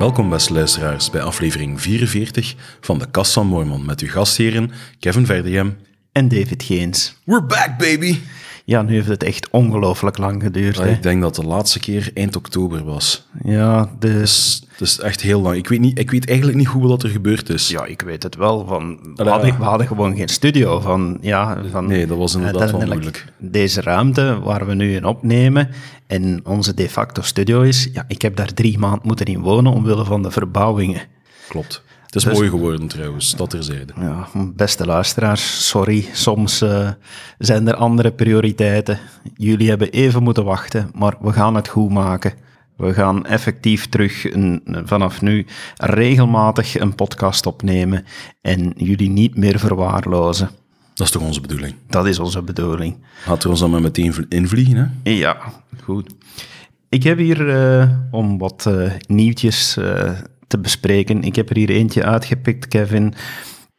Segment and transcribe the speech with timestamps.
[0.00, 5.26] Welkom beste luisteraars bij aflevering 44 van de Kast van Mooimond met uw gastheren Kevin
[5.26, 5.76] Verdegem
[6.12, 7.16] en David Geens.
[7.24, 8.18] We're back baby!
[8.64, 10.76] Ja, nu heeft het echt ongelooflijk lang geduurd.
[10.76, 13.26] Ja, ik denk dat de laatste keer eind oktober was.
[13.42, 14.62] Ja, dus...
[14.70, 15.56] Het is echt heel lang.
[15.56, 17.68] Ik weet, niet, ik weet eigenlijk niet hoe wat er gebeurd is.
[17.68, 18.66] Ja, ik weet het wel.
[18.66, 20.80] Van, we, hadden, we hadden gewoon geen studio.
[20.80, 23.24] Van, ja, van, nee, dat was inderdaad wel moeilijk.
[23.38, 25.68] Deze ruimte waar we nu in opnemen
[26.06, 29.72] en onze de facto studio is, ja, ik heb daar drie maanden moeten in wonen
[29.72, 31.00] omwille van de verbouwingen.
[31.48, 31.82] Klopt.
[32.10, 33.92] Het is dus- mooi geworden trouwens, dat terzijde.
[34.00, 36.08] Ja, beste luisteraars, sorry.
[36.12, 36.90] Soms uh,
[37.38, 38.98] zijn er andere prioriteiten.
[39.36, 42.32] Jullie hebben even moeten wachten, maar we gaan het goed maken.
[42.76, 45.46] We gaan effectief terug een, vanaf nu
[45.76, 48.04] regelmatig een podcast opnemen
[48.40, 50.50] en jullie niet meer verwaarlozen.
[50.94, 51.74] Dat is toch onze bedoeling?
[51.88, 52.96] Dat is onze bedoeling.
[53.26, 55.10] Laten we ons dan maar meteen invliegen, hè?
[55.10, 55.36] Ja,
[55.82, 56.14] goed.
[56.88, 59.78] Ik heb hier, uh, om wat uh, nieuwtjes
[60.50, 61.22] te bespreken.
[61.22, 63.14] Ik heb er hier eentje uitgepikt, Kevin.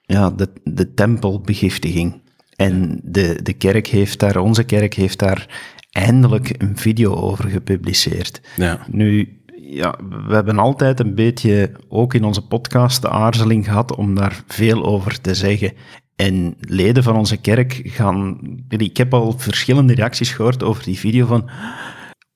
[0.01, 2.21] Ja, de, de tempelbegiftiging.
[2.55, 5.47] En de, de kerk heeft daar, onze kerk heeft daar
[5.91, 8.41] eindelijk een video over gepubliceerd.
[8.55, 8.85] Ja.
[8.91, 14.15] Nu, ja, we hebben altijd een beetje, ook in onze podcast, de aarzeling gehad om
[14.15, 15.73] daar veel over te zeggen.
[16.15, 18.39] En leden van onze kerk gaan.
[18.67, 21.49] Ik heb al verschillende reacties gehoord over die video van.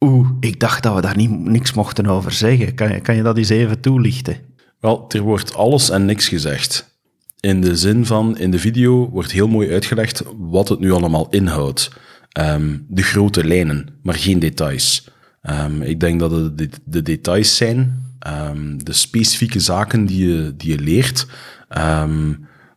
[0.05, 2.75] Oeh, ik dacht dat we daar niet, niks mochten over zeggen.
[2.75, 4.37] Kan je, kan je dat eens even toelichten?
[4.79, 6.99] Wel, er wordt alles en niks gezegd.
[7.39, 11.27] In de zin van, in de video wordt heel mooi uitgelegd wat het nu allemaal
[11.29, 11.91] inhoudt.
[12.39, 15.07] Um, de grote lijnen, maar geen details.
[15.43, 20.53] Um, ik denk dat het de, de details zijn, um, de specifieke zaken die je,
[20.57, 21.27] die leert,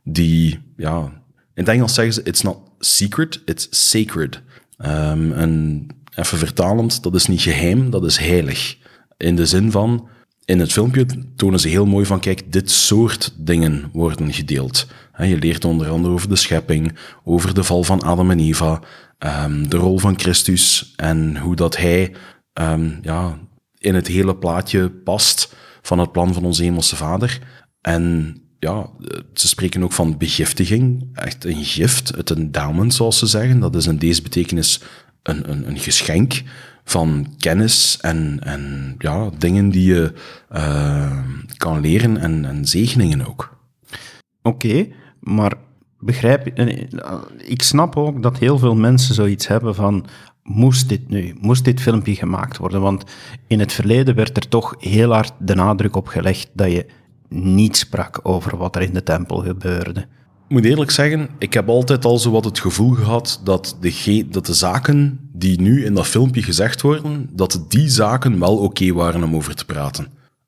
[0.05, 0.98] die, ja,
[1.55, 4.42] in het Engels zeggen ze, it's not secret, it's sacred.
[4.79, 5.87] en
[6.19, 8.77] even vertalend, dat is niet geheim, dat is heilig.
[9.16, 10.08] In de zin van,
[10.45, 11.06] in het filmpje
[11.36, 14.86] tonen ze heel mooi van, kijk, dit soort dingen worden gedeeld.
[15.18, 18.80] Je leert onder andere over de schepping, over de val van Adam en Eva,
[19.18, 22.14] ehm, de rol van Christus en hoe dat hij
[22.52, 23.39] ehm, ja,
[23.78, 27.39] in het hele plaatje past van het plan van onze hemelse vader.
[27.80, 28.90] En ja,
[29.34, 33.61] ze spreken ook van begiftiging, echt een gift, het endowment zoals ze zeggen.
[33.61, 34.80] Dat is in deze betekenis
[35.28, 36.42] een, een, een geschenk
[36.84, 40.12] van kennis en, en ja, dingen die je
[40.52, 41.18] uh,
[41.56, 43.56] kan leren en, en zegeningen ook.
[44.42, 44.86] Oké,
[45.20, 45.52] maar
[45.98, 46.86] begrijp eh,
[47.36, 50.06] ik snap ook dat heel veel mensen zoiets hebben van
[50.42, 52.80] moest dit nu, moest dit filmpje gemaakt worden?
[52.80, 53.05] Want
[53.46, 56.86] in het verleden werd er toch heel hard de nadruk op gelegd dat je
[57.28, 60.06] niet sprak over wat er in de tempel gebeurde.
[60.48, 64.47] Moet eerlijk zeggen, ik heb altijd al zo wat het gevoel gehad dat de, dat
[64.47, 69.25] de zaken die nu in dat filmpje gezegd worden, dat die zaken wel oké waren
[69.25, 70.07] om over te praten.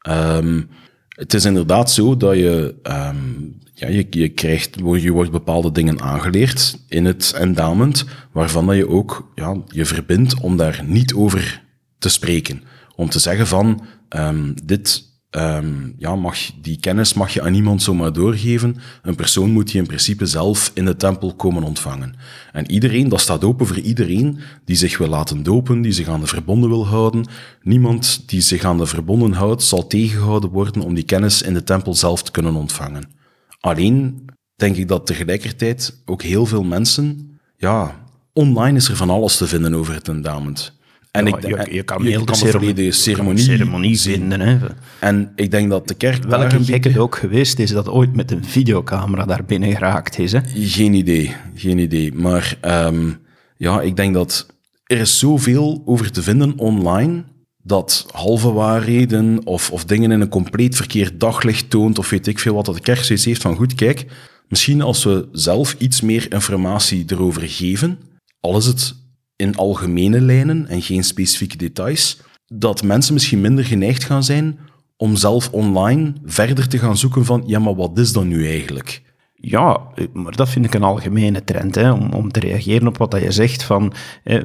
[0.08, 0.68] Um,
[1.08, 6.00] het is inderdaad zo dat je, um, ja, je, je, krijgt, je wordt bepaalde dingen
[6.00, 11.62] aangeleerd in het endowment, waarvan dat je ook ja, je verbindt om daar niet over
[11.98, 12.62] te spreken.
[12.96, 17.82] Om te zeggen van, um, dit Um, ja, mag, die kennis mag je aan niemand
[17.82, 18.76] zomaar doorgeven.
[19.02, 22.14] Een persoon moet die in principe zelf in de tempel komen ontvangen.
[22.52, 26.20] En iedereen, dat staat open voor iedereen die zich wil laten dopen, die zich aan
[26.20, 27.26] de verbonden wil houden.
[27.62, 31.64] Niemand die zich aan de verbonden houdt, zal tegengehouden worden om die kennis in de
[31.64, 33.08] tempel zelf te kunnen ontvangen.
[33.60, 34.24] Alleen
[34.56, 39.46] denk ik dat tegelijkertijd ook heel veel mensen, ja, online is er van alles te
[39.46, 40.78] vinden over het endowment.
[41.10, 44.40] En ik, je, je, kan heel de ceremonie, ceremonie, ceremonie vinden.
[44.40, 44.58] Hè.
[45.00, 48.30] En ik denk dat de kerk Welke gek het ook geweest is dat ooit met
[48.30, 50.32] een videocamera daar binnen geraakt is.
[50.32, 50.40] Hè?
[50.54, 52.14] Geen idee, geen idee.
[52.14, 53.18] Maar um,
[53.56, 54.46] ja, ik denk dat
[54.84, 57.24] er is zoveel over te vinden online
[57.62, 62.38] dat halve waarheden of, of dingen in een compleet verkeerd daglicht toont of weet ik
[62.38, 64.06] veel wat, dat de kerk zoiets heeft van goed, kijk,
[64.48, 67.98] misschien als we zelf iets meer informatie erover geven,
[68.40, 68.94] al is het
[69.40, 74.58] in algemene lijnen en geen specifieke details, dat mensen misschien minder geneigd gaan zijn
[74.96, 79.02] om zelf online verder te gaan zoeken van, ja, maar wat is dan nu eigenlijk?
[79.34, 79.80] Ja,
[80.12, 83.22] maar dat vind ik een algemene trend, hè, om, om te reageren op wat dat
[83.22, 83.62] je zegt.
[83.62, 83.92] Van,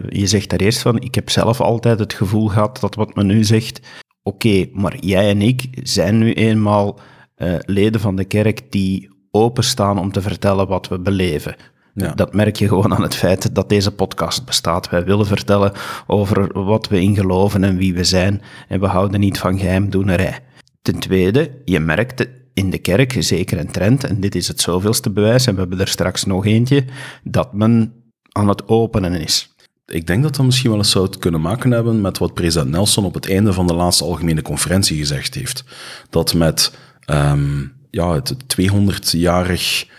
[0.09, 3.25] je zegt daar eerst van, ik heb zelf altijd het gevoel gehad dat wat men
[3.25, 3.79] nu zegt,
[4.23, 6.99] oké, maar jij en ik zijn nu eenmaal
[7.37, 11.55] uh, leden van de kerk die openstaan om te vertellen wat we beleven.
[11.95, 12.11] Ja.
[12.13, 14.89] Dat merk je gewoon aan het feit dat deze podcast bestaat.
[14.89, 15.71] Wij willen vertellen
[16.07, 18.41] over wat we in geloven en wie we zijn.
[18.67, 20.39] En we houden niet van geheimdoenerij.
[20.81, 25.09] Ten tweede, je merkt in de kerk zeker een trend, en dit is het zoveelste
[25.09, 26.85] bewijs, en we hebben er straks nog eentje,
[27.23, 27.93] dat men
[28.31, 29.55] aan het openen is.
[29.85, 33.05] ik denk dat dat misschien wel eens zou kunnen maken hebben met wat president Nelson
[33.05, 35.63] op het einde van de laatste algemene conferentie gezegd heeft.
[36.09, 39.89] Dat met um, ja, het 200-jarig um,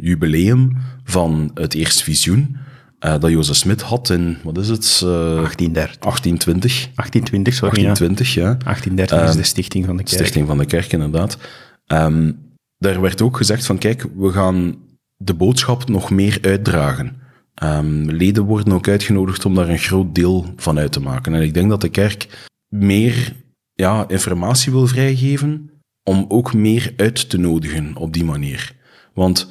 [0.00, 2.56] jubileum van het eerste visioen,
[3.00, 5.00] uh, dat Jozef Smit had in, wat is het?
[5.04, 5.98] Uh, 1830.
[5.98, 6.90] 1820.
[6.94, 7.82] 1820, sorry.
[7.82, 8.42] 1820, ja.
[8.42, 8.56] ja.
[8.64, 10.14] 1830 is de stichting van de kerk.
[10.14, 11.38] Stichting van de kerk, inderdaad.
[11.86, 12.38] Um,
[12.78, 14.76] daar werd ook gezegd van, kijk, we gaan
[15.16, 17.16] de boodschap nog meer uitdragen.
[17.62, 21.34] Um, leden worden ook uitgenodigd om daar een groot deel van uit te maken.
[21.34, 23.32] En ik denk dat de kerk meer
[23.72, 25.70] ja, informatie wil vrijgeven
[26.02, 28.75] om ook meer uit te nodigen op die manier.
[29.16, 29.48] Want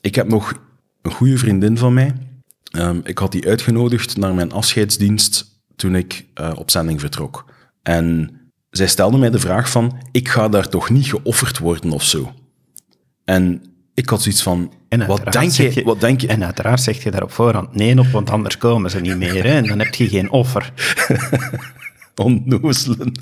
[0.00, 0.60] ik heb nog
[1.02, 2.14] een goede vriendin van mij.
[2.72, 7.44] Um, ik had die uitgenodigd naar mijn afscheidsdienst toen ik uh, op zending vertrok.
[7.82, 8.30] En
[8.70, 12.32] zij stelde mij de vraag van, ik ga daar toch niet geofferd worden of zo.
[13.24, 13.62] En
[13.94, 14.72] ik had zoiets van,
[15.06, 16.26] wat denk, je, wat denk je?
[16.26, 19.44] En uiteraard zeg je daar op voorhand nee op, want anders komen ze niet meer.
[19.44, 20.72] Hè, en dan heb je geen offer.
[22.14, 23.12] Onnozelen.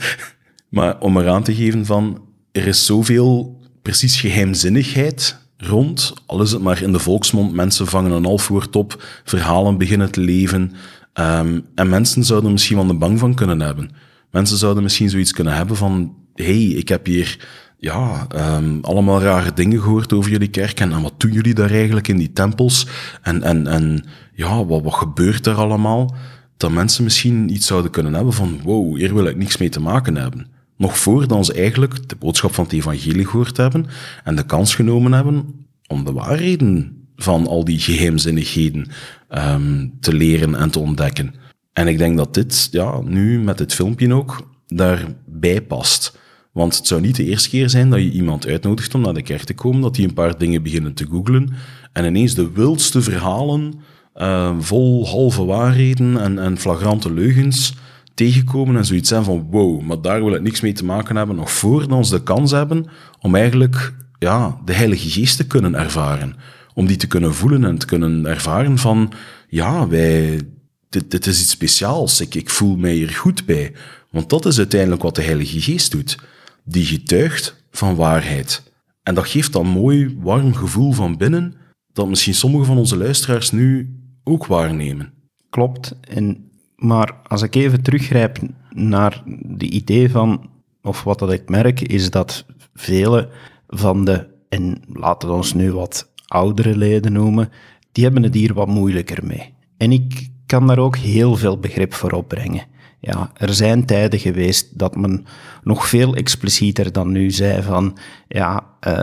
[0.68, 2.22] Maar om eraan te geven van,
[2.52, 3.57] er is zoveel
[3.88, 9.04] precies geheimzinnigheid rond, al is het maar in de volksmond, mensen vangen een halfwoord op,
[9.24, 10.72] verhalen beginnen te leven,
[11.14, 13.90] um, en mensen zouden misschien wel een bang van kunnen hebben.
[14.30, 17.48] Mensen zouden misschien zoiets kunnen hebben van, hey, ik heb hier
[17.78, 18.26] ja,
[18.56, 20.80] um, allemaal rare dingen gehoord over jullie kerk.
[20.80, 22.86] En, en, wat doen jullie daar eigenlijk in die tempels?
[23.22, 26.14] En, en, en ja, wat, wat gebeurt daar allemaal?
[26.56, 29.80] Dat mensen misschien iets zouden kunnen hebben van, wow, hier wil ik niks mee te
[29.80, 30.56] maken hebben.
[30.78, 33.86] Nog voordat ze eigenlijk de boodschap van het evangelie gehoord hebben
[34.24, 38.86] en de kans genomen hebben om de waarheden van al die geheimzinnigheden
[39.30, 41.34] um, te leren en te ontdekken.
[41.72, 46.18] En ik denk dat dit, ja, nu met dit filmpje ook, daarbij past.
[46.52, 49.22] Want het zou niet de eerste keer zijn dat je iemand uitnodigt om naar de
[49.22, 51.54] kerk te komen, dat die een paar dingen beginnen te googlen
[51.92, 53.74] en ineens de wildste verhalen,
[54.16, 57.74] uh, vol halve waarheden en, en flagrante leugens
[58.18, 61.36] tegenkomen en zoiets zijn van wow, maar daar wil ik niks mee te maken hebben,
[61.36, 62.86] nog voordat ze de kans hebben
[63.20, 66.36] om eigenlijk ja, de Heilige Geest te kunnen ervaren.
[66.74, 69.12] Om die te kunnen voelen en te kunnen ervaren van
[69.48, 70.40] ja, wij,
[70.88, 73.72] dit, dit is iets speciaals, ik, ik voel mij hier goed bij.
[74.10, 76.18] Want dat is uiteindelijk wat de Heilige Geest doet
[76.64, 78.72] die getuigt van waarheid.
[79.02, 81.54] En dat geeft dan mooi, warm gevoel van binnen,
[81.92, 83.94] dat misschien sommige van onze luisteraars nu
[84.24, 85.12] ook waarnemen.
[85.50, 85.96] Klopt.
[86.00, 86.47] En,
[86.78, 88.38] maar als ik even teruggrijp
[88.70, 90.50] naar de idee van,
[90.82, 93.28] of wat dat ik merk, is dat vele
[93.68, 97.50] van de, en laten we ons nu wat oudere leden noemen,
[97.92, 99.54] die hebben het hier wat moeilijker mee.
[99.76, 102.66] En ik kan daar ook heel veel begrip voor opbrengen.
[103.00, 105.26] Ja, er zijn tijden geweest dat men
[105.62, 107.96] nog veel explicieter dan nu zei van,
[108.28, 109.02] ja, uh,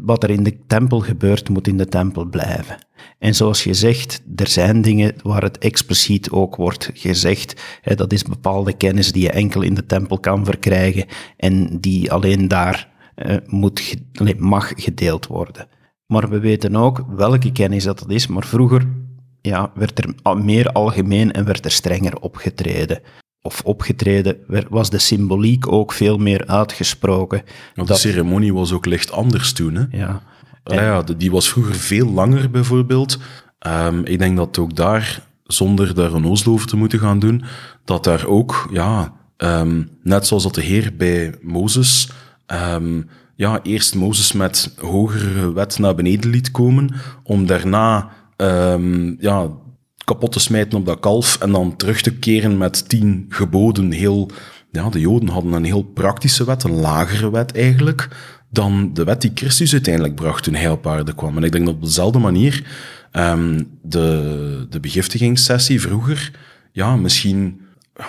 [0.00, 2.78] wat er in de tempel gebeurt, moet in de tempel blijven.
[3.18, 7.62] En zoals je zegt, er zijn dingen waar het expliciet ook wordt gezegd.
[7.82, 12.12] Hè, dat is bepaalde kennis die je enkel in de tempel kan verkrijgen en die
[12.12, 12.88] alleen daar
[13.46, 13.96] moet,
[14.38, 15.68] mag gedeeld worden.
[16.06, 18.86] Maar we weten ook welke kennis dat, dat is, maar vroeger
[19.40, 23.00] ja, werd er meer algemeen en werd er strenger opgetreden
[23.42, 24.36] of opgetreden,
[24.68, 27.42] was de symboliek ook veel meer uitgesproken.
[27.74, 29.74] Want de ceremonie was ook licht anders toen.
[29.74, 29.98] Hè?
[29.98, 30.22] Ja.
[30.64, 33.18] ja, die was vroeger veel langer bijvoorbeeld.
[33.66, 37.44] Um, ik denk dat ook daar, zonder daar een ozel over te moeten gaan doen,
[37.84, 42.10] dat daar ook, ja, um, net zoals dat de Heer bij Mozes,
[42.72, 48.10] um, ja, eerst Mozes met hogere wet naar beneden liet komen, om daarna
[49.18, 49.48] ja,
[50.10, 53.90] kapot te smijten op dat kalf en dan terug te keren met tien geboden.
[53.92, 54.30] Heel,
[54.70, 58.08] ja, de Joden hadden een heel praktische wet, een lagere wet eigenlijk,
[58.50, 61.36] dan de wet die Christus uiteindelijk bracht toen hij op aarde kwam.
[61.36, 62.64] En ik denk dat op dezelfde manier
[63.12, 66.30] um, de, de begiftigingssessie vroeger
[66.72, 67.60] ja, misschien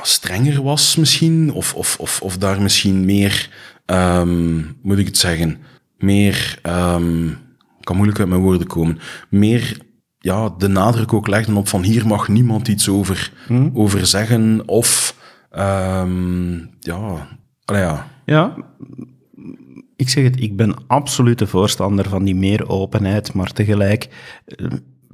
[0.01, 3.49] strenger was, misschien, of, of, of, of daar misschien meer,
[3.85, 5.57] um, moet ik het zeggen,
[5.97, 7.37] meer, um,
[7.81, 9.77] kan moeilijk uit mijn woorden komen, meer
[10.21, 13.71] ja, de nadruk ook legden op van hier mag niemand iets over, hmm.
[13.73, 15.15] over zeggen of
[15.57, 17.27] um, ja,
[17.65, 18.07] ja.
[18.25, 18.55] Ja,
[19.95, 24.09] ik zeg het, ik ben absolute voorstander van die meer openheid, maar tegelijk
[24.45, 24.67] uh,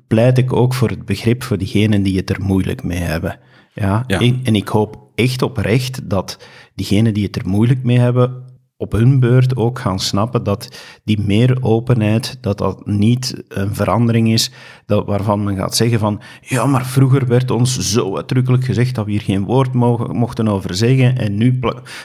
[0.07, 3.39] pleit ik ook voor het begrip voor diegenen die het er moeilijk mee hebben.
[3.73, 4.19] Ja, ja.
[4.19, 6.37] En, en ik hoop echt oprecht dat
[6.75, 8.43] diegenen die het er moeilijk mee hebben
[8.77, 14.31] op hun beurt ook gaan snappen dat die meer openheid, dat dat niet een verandering
[14.31, 14.51] is
[14.85, 19.05] dat, waarvan men gaat zeggen van, ja, maar vroeger werd ons zo uitdrukkelijk gezegd dat
[19.05, 21.59] we hier geen woord mogen, mochten over zeggen en nu,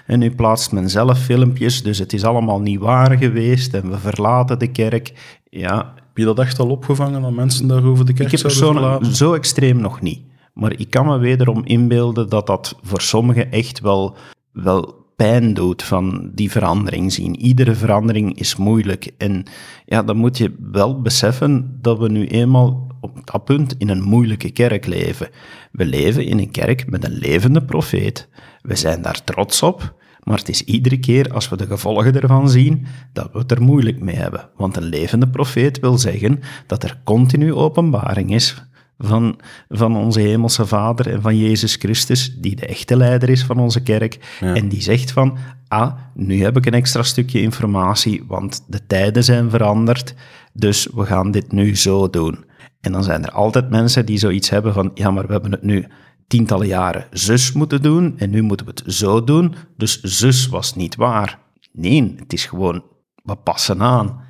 [0.07, 3.99] en nu plaatst men zelf filmpjes, dus het is allemaal niet waar geweest en we
[3.99, 5.41] verlaten de kerk.
[5.51, 9.05] Ja, Heb je dat echt al opgevangen, dat mensen daarover de kerk Ik heb persoonlijk
[9.05, 10.21] zo extreem nog niet.
[10.55, 14.17] Maar ik kan me wederom inbeelden dat dat voor sommigen echt wel,
[14.53, 17.41] wel pijn doet van die verandering zien.
[17.41, 19.11] Iedere verandering is moeilijk.
[19.19, 19.45] En
[19.85, 24.03] ja, dan moet je wel beseffen dat we nu eenmaal op dat punt in een
[24.03, 25.29] moeilijke kerk leven.
[25.73, 28.29] We leven in een kerk met een levende profeet.
[28.63, 29.95] We zijn daar trots op.
[30.23, 33.63] Maar het is iedere keer als we de gevolgen ervan zien, dat we het er
[33.63, 34.49] moeilijk mee hebben.
[34.57, 38.72] Want een levende profeet wil zeggen dat er continu openbaring is
[39.03, 43.59] van, van onze hemelse Vader en van Jezus Christus, die de echte leider is van
[43.59, 44.39] onze kerk.
[44.41, 49.25] En die zegt van, ah, nu heb ik een extra stukje informatie, want de tijden
[49.25, 50.15] zijn veranderd,
[50.53, 52.45] dus we gaan dit nu zo doen.
[52.81, 55.63] En dan zijn er altijd mensen die zoiets hebben van, ja, maar we hebben het
[55.63, 55.87] nu
[56.27, 60.75] tientallen jaren zus moeten doen en nu moeten we het zo doen, dus zus was
[60.75, 61.39] niet waar.
[61.73, 62.85] Nee, het is gewoon,
[63.23, 64.21] we passen aan.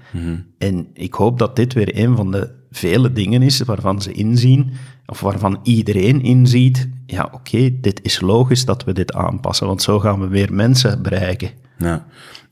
[0.59, 4.71] En ik hoop dat dit weer een van de vele dingen is waarvan ze inzien,
[5.07, 10.01] of waarvan iedereen inziet, ja oké, dit is logisch dat we dit aanpassen, want zo
[10.01, 11.51] gaan we weer mensen bereiken.
[11.79, 12.07] Ja.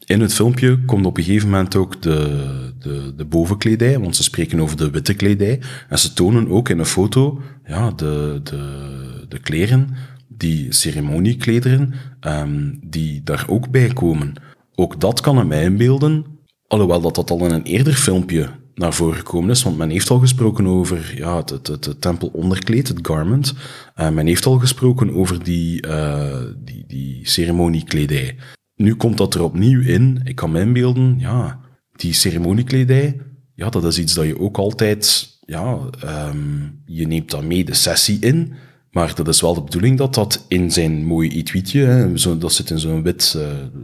[0.04, 2.40] In het filmpje komt op een gegeven moment ook de,
[2.78, 5.60] de, de bovenkledij, want ze spreken over de witte kledij.
[5.88, 9.88] En ze tonen ook in een foto ja, de, de, de kleren,
[10.28, 14.32] die ceremonieklederen, ehm, die daar ook bij komen.
[14.74, 16.24] Ook dat kan het mij inbeelden,
[16.66, 18.48] alhoewel dat dat al in een eerder filmpje
[18.80, 22.88] naar voren gekomen is, want men heeft al gesproken over ja, het, het, het, tempelonderkleed,
[22.88, 23.54] het garment.
[23.96, 28.36] Uh, men heeft al gesproken over die, uh, die, die ceremoniekledij.
[28.74, 30.20] Nu komt dat er opnieuw in.
[30.24, 31.60] Ik kan me inbeelden, ja,
[31.96, 33.20] die ceremoniekledij,
[33.54, 37.74] ja, dat is iets dat je ook altijd, ja, um, je neemt dan mee de
[37.74, 38.52] sessie in,
[38.90, 42.70] maar dat is wel de bedoeling dat dat in zijn mooie etuietje, zo, dat zit
[42.70, 43.42] in zo'n wit uh,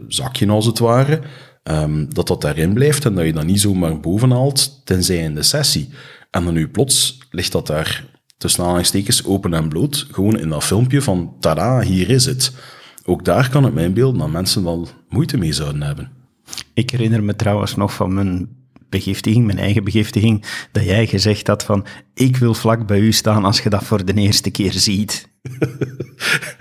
[0.08, 1.20] zakje als het ware,
[1.70, 5.34] um, dat dat daarin blijft en dat je dat niet zomaar boven haalt, tenzij in
[5.34, 5.88] de sessie.
[6.30, 8.04] En dan nu plots ligt dat daar
[8.38, 12.52] tussen aanhalingstekens open en bloot, gewoon in dat filmpje van, tada, hier is het.
[13.04, 16.10] Ook daar kan het mijn beeld dat mensen wel moeite mee zouden hebben.
[16.74, 18.48] Ik herinner me trouwens nog van mijn
[18.88, 23.44] begiftiging, mijn eigen begiftiging, dat jij gezegd had van, ik wil vlak bij u staan
[23.44, 25.28] als je dat voor de eerste keer ziet.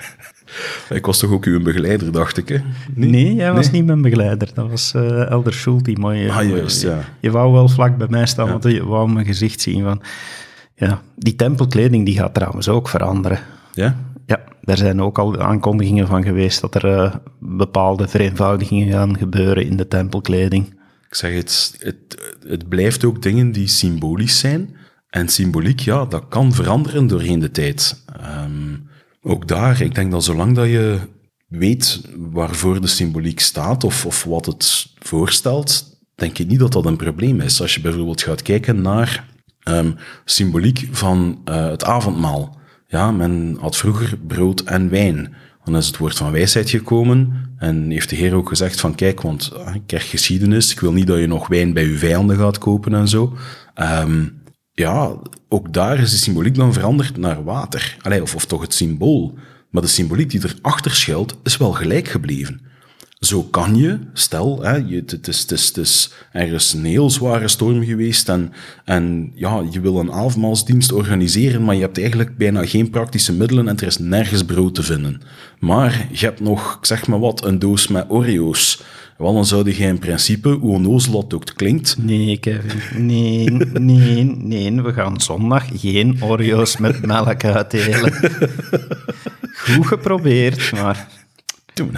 [0.90, 2.58] ik was toch ook uw begeleider, dacht ik, hè?
[2.94, 3.76] Nee, nee jij was nee?
[3.76, 4.50] niet mijn begeleider.
[4.54, 5.92] Dat was uh, Elder Schulte.
[5.92, 6.96] Maar je, ah, juist, ja.
[6.96, 8.52] je, je wou wel vlak bij mij staan, ja.
[8.52, 10.02] want je wou mijn gezicht zien van...
[10.76, 13.40] Ja, die tempelkleding die gaat trouwens ook veranderen.
[13.74, 13.96] Ja?
[14.26, 19.66] Ja, er zijn ook al aankondigingen van geweest dat er uh, bepaalde vereenvoudigingen gaan gebeuren
[19.66, 20.68] in de tempelkleding.
[21.08, 24.76] Ik zeg het, het, het blijft ook dingen die symbolisch zijn.
[25.10, 28.04] En symboliek, ja, dat kan veranderen doorheen de tijd.
[28.44, 28.85] Um,
[29.28, 31.00] ook daar, ik denk dat zolang dat je
[31.48, 36.86] weet waarvoor de symboliek staat of, of wat het voorstelt, denk ik niet dat dat
[36.86, 37.62] een probleem is.
[37.62, 39.26] Als je bijvoorbeeld gaat kijken naar
[39.70, 42.58] um, symboliek van uh, het avondmaal.
[42.88, 45.34] Ja, men had vroeger brood en wijn.
[45.64, 49.22] Dan is het woord van wijsheid gekomen en heeft de Heer ook gezegd van kijk,
[49.22, 52.58] want ik krijg geschiedenis, ik wil niet dat je nog wijn bij uw vijanden gaat
[52.58, 53.38] kopen en zo.
[53.76, 54.44] Um,
[54.76, 55.16] ja,
[55.50, 57.98] ook daar is de symboliek dan veranderd naar water.
[58.22, 59.38] Of, of toch het symbool.
[59.70, 62.62] Maar de symboliek die erachter schuilt, is wel gelijk gebleven.
[63.20, 67.10] Zo kan je, stel, hè, je, het, is, het, is, het is ergens een heel
[67.10, 68.54] zware storm geweest en,
[68.86, 73.68] en ja, je wil een avondmaalsdienst organiseren, maar je hebt eigenlijk bijna geen praktische middelen
[73.68, 75.22] en er is nergens brood te vinden.
[75.60, 78.84] Maar je hebt nog, ik zeg maar wat, een doos met Oreo's.
[79.18, 81.98] Wel, dan zou je in principe, hoe onnozel dat ook klinkt...
[81.98, 83.06] Nee, Kevin.
[83.06, 84.82] Nee, nee, nee.
[84.82, 88.14] We gaan zondag geen Oreo's met melk uitdelen.
[89.66, 91.08] Goed geprobeerd, maar...
[91.74, 91.98] Toen.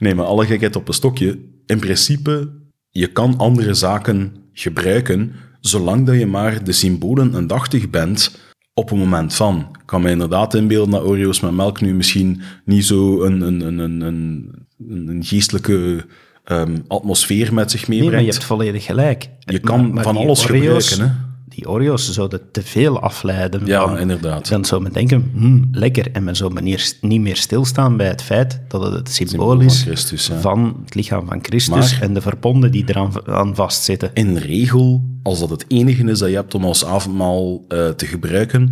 [0.00, 1.38] Nee, maar alle gekheid op een stokje.
[1.66, 2.52] In principe,
[2.90, 8.38] je kan andere zaken gebruiken, zolang dat je maar de symbolen aandachtig bent
[8.74, 9.58] op een moment van.
[9.58, 13.60] Ik kan me inderdaad inbeelden dat Oreo's met melk nu misschien niet zo een, een,
[13.60, 16.06] een, een, een, een geestelijke
[16.44, 18.14] um, atmosfeer met zich meebrengt.
[18.14, 19.30] Nee, maar je hebt volledig gelijk.
[19.38, 21.29] Je kan maar van alles Oreo's, gebruiken, hè?
[21.54, 23.66] Die Oreo's zouden te veel afleiden.
[23.66, 24.48] Ja, van, inderdaad.
[24.48, 26.10] Dan zou men denken, hm, lekker.
[26.12, 29.64] En men zou manier, niet meer stilstaan bij het feit dat het het symbool, van
[29.64, 30.40] is Christus, ja.
[30.40, 34.10] van het lichaam van Christus Maar- en de verbonden die eraan aan vastzitten.
[34.14, 38.06] in regel, als dat het enige is dat je hebt om als avondmaal eh, te
[38.06, 38.62] gebruiken,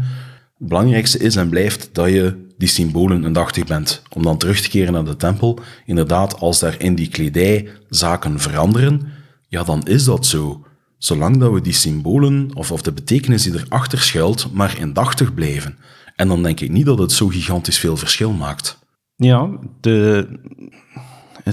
[0.59, 4.03] het belangrijkste is en blijft dat je die symbolen aandachtig bent.
[4.15, 5.59] Om dan terug te keren naar de tempel.
[5.87, 9.09] Inderdaad, als daar in die kledij zaken veranderen,
[9.49, 10.63] ja, dan is dat zo.
[10.99, 15.79] Zolang dat we die symbolen, of, of de betekenis die erachter schuilt, maar indachtig blijven.
[16.17, 18.79] En dan denk ik niet dat het zo gigantisch veel verschil maakt.
[19.17, 20.29] Ja, de,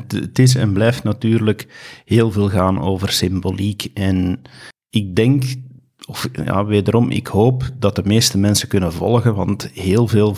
[0.04, 1.68] het, is en blijft natuurlijk
[2.06, 3.92] heel veel gaan over symboliek.
[3.94, 4.42] En
[4.90, 5.44] ik denk,
[6.08, 10.36] of ja, wederom, ik hoop dat de meeste mensen kunnen volgen, want heel veel.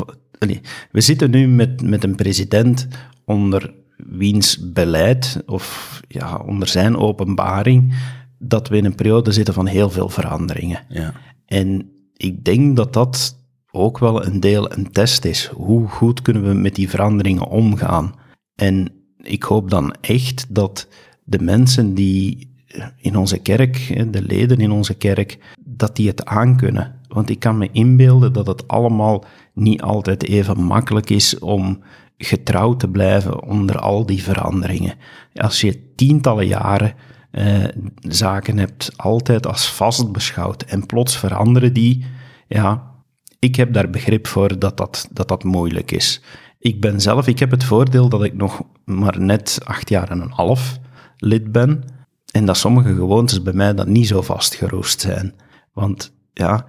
[0.92, 2.88] we zitten nu met, met een president
[3.26, 7.94] onder wiens beleid, of ja, onder zijn openbaring,
[8.38, 10.86] dat we in een periode zitten van heel veel veranderingen.
[10.90, 11.14] Ja.
[11.46, 13.38] En ik denk dat dat
[13.72, 15.46] ook wel een deel een test is.
[15.46, 18.14] Hoe goed kunnen we met die veranderingen omgaan?
[18.56, 20.88] En ik hoop dan echt dat
[21.24, 22.56] de mensen die
[22.98, 26.96] in onze kerk, de leden in onze kerk, dat die het aankunnen.
[27.08, 31.84] Want ik kan me inbeelden dat het allemaal niet altijd even makkelijk is om
[32.18, 34.96] getrouw te blijven onder al die veranderingen.
[35.34, 36.94] Als je tientallen jaren
[37.38, 37.64] eh,
[38.00, 42.06] zaken hebt altijd als vast beschouwd en plots veranderen die,
[42.48, 42.92] ja,
[43.40, 46.22] ik heb daar begrip voor dat dat, dat, moeilijk is.
[46.60, 50.22] Ik ben zelf, ik heb het voordeel dat ik nog maar net acht jaar en
[50.22, 50.80] een half
[51.18, 51.84] lid ben.
[52.32, 55.34] En dat sommige gewoontes bij mij dan niet zo vastgeroest zijn.
[55.74, 56.66] Want ja,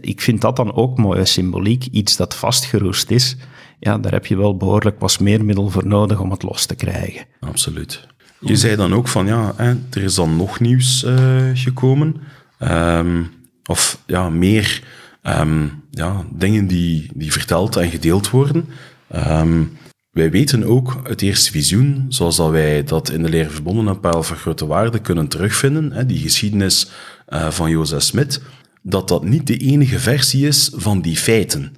[0.00, 1.86] ik vind dat dan ook mooie symboliek.
[1.86, 3.36] Iets dat vastgeroest is,
[3.78, 7.26] ja, daar heb je wel behoorlijk wat smeermiddel voor nodig om het los te krijgen.
[7.40, 8.06] Absoluut.
[8.40, 12.16] Je zei dan ook van, ja, hè, er is dan nog nieuws eh, gekomen.
[12.58, 13.22] Ehm,
[13.64, 14.82] of ja, meer
[15.22, 18.68] ehm, ja, dingen die, die verteld en gedeeld worden.
[19.08, 19.62] Ehm,
[20.10, 24.00] wij weten ook het eerste visioen, zoals dat wij dat in de leer verbonden en
[24.00, 26.90] paal van grote waarde kunnen terugvinden, hè, die geschiedenis
[27.26, 28.42] eh, van Jozef Smit,
[28.82, 31.74] dat dat niet de enige versie is van die feiten.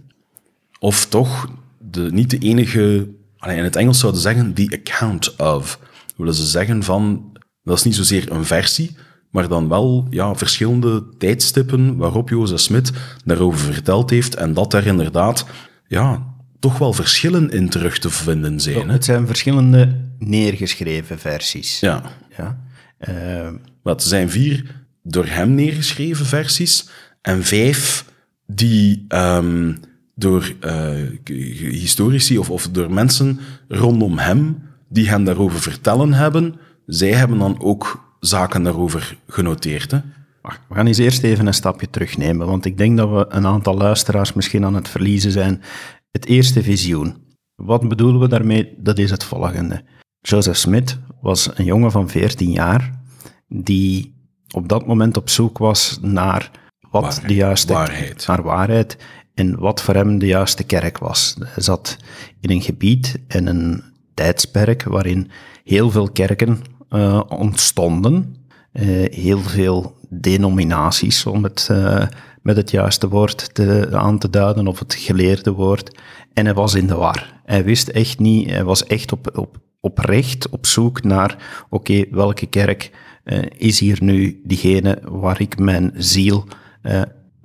[0.78, 1.48] Of toch
[1.78, 3.08] de, niet de enige,
[3.46, 5.78] in het Engels zouden ze zeggen, the account of.
[6.18, 7.32] Willen ze zeggen van,
[7.62, 8.96] dat is niet zozeer een versie,
[9.30, 12.92] maar dan wel ja, verschillende tijdstippen waarop Jozef Smit
[13.24, 15.46] daarover verteld heeft en dat er inderdaad
[15.86, 18.86] ja, toch wel verschillen in terug te vinden zijn.
[18.86, 18.92] Hè?
[18.92, 21.80] Het zijn verschillende neergeschreven versies.
[21.80, 22.02] Ja,
[22.36, 22.66] Ja.
[22.98, 23.50] Eh,
[23.82, 26.88] maar het zijn vier door hem neergeschreven versies
[27.22, 28.04] en vijf
[28.46, 29.74] die ehm,
[30.14, 30.90] door eh,
[31.70, 36.54] historici of, of door mensen rondom hem die hem daarover vertellen hebben,
[36.86, 39.90] zij hebben dan ook zaken daarover genoteerd.
[39.90, 39.98] Hè?
[40.42, 43.76] We gaan eens eerst even een stapje terugnemen, want ik denk dat we een aantal
[43.76, 45.62] luisteraars misschien aan het verliezen zijn.
[46.10, 47.16] Het eerste visioen.
[47.54, 48.74] Wat bedoelen we daarmee?
[48.78, 49.82] Dat is het volgende.
[50.20, 53.00] Joseph Smith was een jongen van 14 jaar
[53.48, 54.14] die
[54.50, 56.50] op dat moment op zoek was naar
[56.90, 57.28] wat Waarheid.
[57.28, 58.26] de juiste Waarheid.
[58.26, 58.96] naar waarheid
[59.34, 61.36] en wat voor hem de juiste kerk was.
[61.44, 61.96] Hij zat
[62.40, 63.82] in een gebied en een
[64.18, 65.30] tijdsperk waarin
[65.64, 68.36] heel veel kerken eh, ontstonden,
[68.72, 72.06] Eh, heel veel denominaties, om het eh,
[72.42, 75.98] met het juiste woord te, aan te duiden, of het geleerde woord.
[76.32, 77.40] En hij was in de war.
[77.44, 82.46] Hij wist echt niet, hij was echt op, op, oprecht op zoek naar, oké, welke
[82.46, 82.90] kerk
[83.56, 86.44] is hier nu diegene waar ik mijn ziel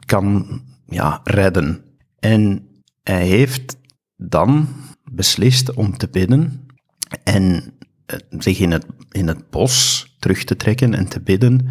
[0.05, 1.83] kan ja, redden.
[2.19, 2.67] En
[3.03, 3.77] hij heeft
[4.17, 4.67] dan
[5.11, 6.62] beslist om te bidden
[7.23, 7.73] en
[8.05, 11.67] eh, zich in het, in het bos terug te trekken en te bidden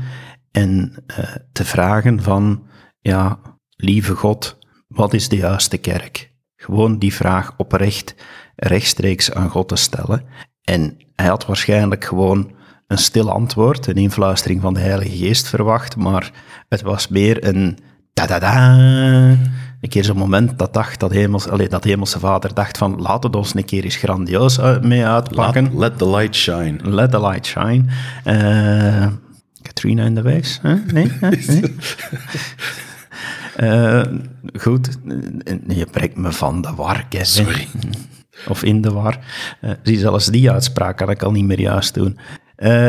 [0.50, 2.66] en eh, te vragen van,
[3.00, 3.38] ja,
[3.76, 6.32] lieve God, wat is de juiste kerk?
[6.56, 8.14] Gewoon die vraag oprecht
[8.56, 10.24] rechtstreeks aan God te stellen.
[10.62, 12.52] En hij had waarschijnlijk gewoon
[12.86, 16.32] een stil antwoord, een influistering van de Heilige Geest verwacht, maar
[16.68, 17.78] het was meer een
[18.12, 19.36] ta-da-da.
[19.82, 23.22] Een keer zo'n moment dat, dacht, dat, hemels, allee, dat Hemelse Vader dacht van, laat
[23.22, 25.62] het ons een keer eens grandioos mee uitpakken.
[25.62, 26.76] Let, let the light shine.
[26.82, 27.84] Let the light shine.
[28.24, 29.06] Eh
[29.62, 30.58] Katrina in de Waves?
[30.62, 30.74] hè?
[30.74, 31.12] Nee?
[31.46, 31.74] Nee?
[33.56, 34.02] Eh,
[34.58, 34.98] goed,
[35.66, 37.26] je brengt me van de war, Kevin.
[37.26, 37.68] Sorry.
[38.48, 39.18] Of in de war.
[39.60, 42.18] Eh, zie, zelfs die uitspraak kan ik al niet meer juist doen.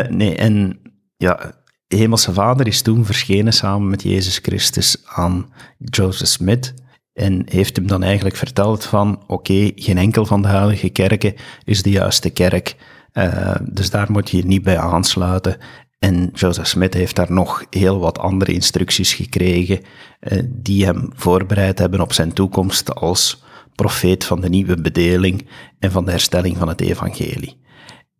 [0.09, 0.79] Nee, en
[1.17, 1.51] ja,
[1.87, 6.73] Hemelse Vader is toen verschenen samen met Jezus Christus aan Joseph Smith
[7.13, 11.83] en heeft hem dan eigenlijk verteld van, oké, geen enkel van de huidige kerken is
[11.83, 12.75] de juiste kerk,
[13.11, 15.57] eh, dus daar moet je je niet bij aansluiten.
[15.99, 19.81] En Joseph Smith heeft daar nog heel wat andere instructies gekregen
[20.19, 23.43] eh, die hem voorbereid hebben op zijn toekomst als
[23.75, 25.47] profeet van de nieuwe bedeling
[25.79, 27.61] en van de herstelling van het evangelie.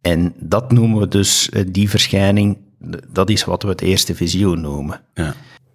[0.02, 2.58] En dat noemen we dus, eh, die verschijning,
[3.10, 5.02] dat is wat we het eerste visioen noemen.
[5.14, 5.34] Ja.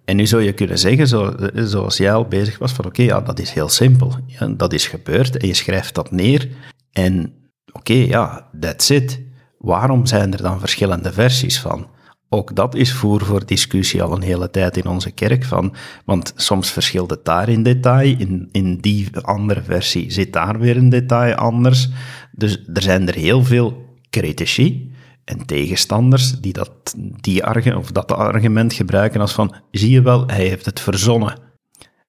[0.09, 3.21] En nu zou je kunnen zeggen, zo, zoals jij al bezig was, van oké, ja,
[3.21, 4.15] dat is heel simpel.
[4.25, 6.49] Ja, dat is gebeurd en je schrijft dat neer.
[6.91, 7.33] En
[7.71, 9.21] oké, ja, that's it.
[9.57, 11.87] Waarom zijn er dan verschillende versies van?
[12.29, 15.45] Ook dat is voer voor discussie al een hele tijd in onze kerk.
[15.45, 18.17] Van, want soms verschilt het daar in detail.
[18.17, 21.89] In, in die andere versie zit daar weer een detail anders.
[22.31, 24.88] Dus er zijn er heel veel critici.
[25.29, 30.27] En tegenstanders die dat, die arge, of dat argument gebruiken als van, zie je wel,
[30.27, 31.39] hij heeft het verzonnen.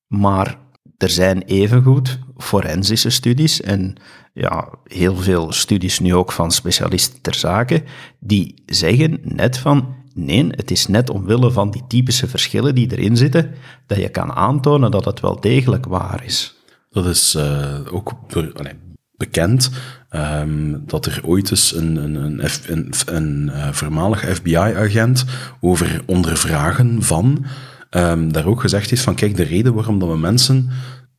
[0.07, 0.59] Maar
[0.97, 3.95] er zijn evengoed forensische studies en
[4.33, 7.83] ja, heel veel studies nu ook van specialisten ter zake,
[8.21, 13.17] die zeggen net van, nee, het is net omwille van die typische verschillen die erin
[13.17, 13.55] zitten,
[13.87, 16.57] dat je kan aantonen dat het wel degelijk waar is.
[16.91, 18.73] Dat is uh, ook nee,
[19.21, 19.71] bekend,
[20.11, 25.25] um, dat er ooit eens een, een, een, een, uh, voormalig FBI-agent
[25.61, 27.45] over ondervragen van
[27.91, 30.71] um, daar ook gezegd heeft van kijk, de reden waarom dat we mensen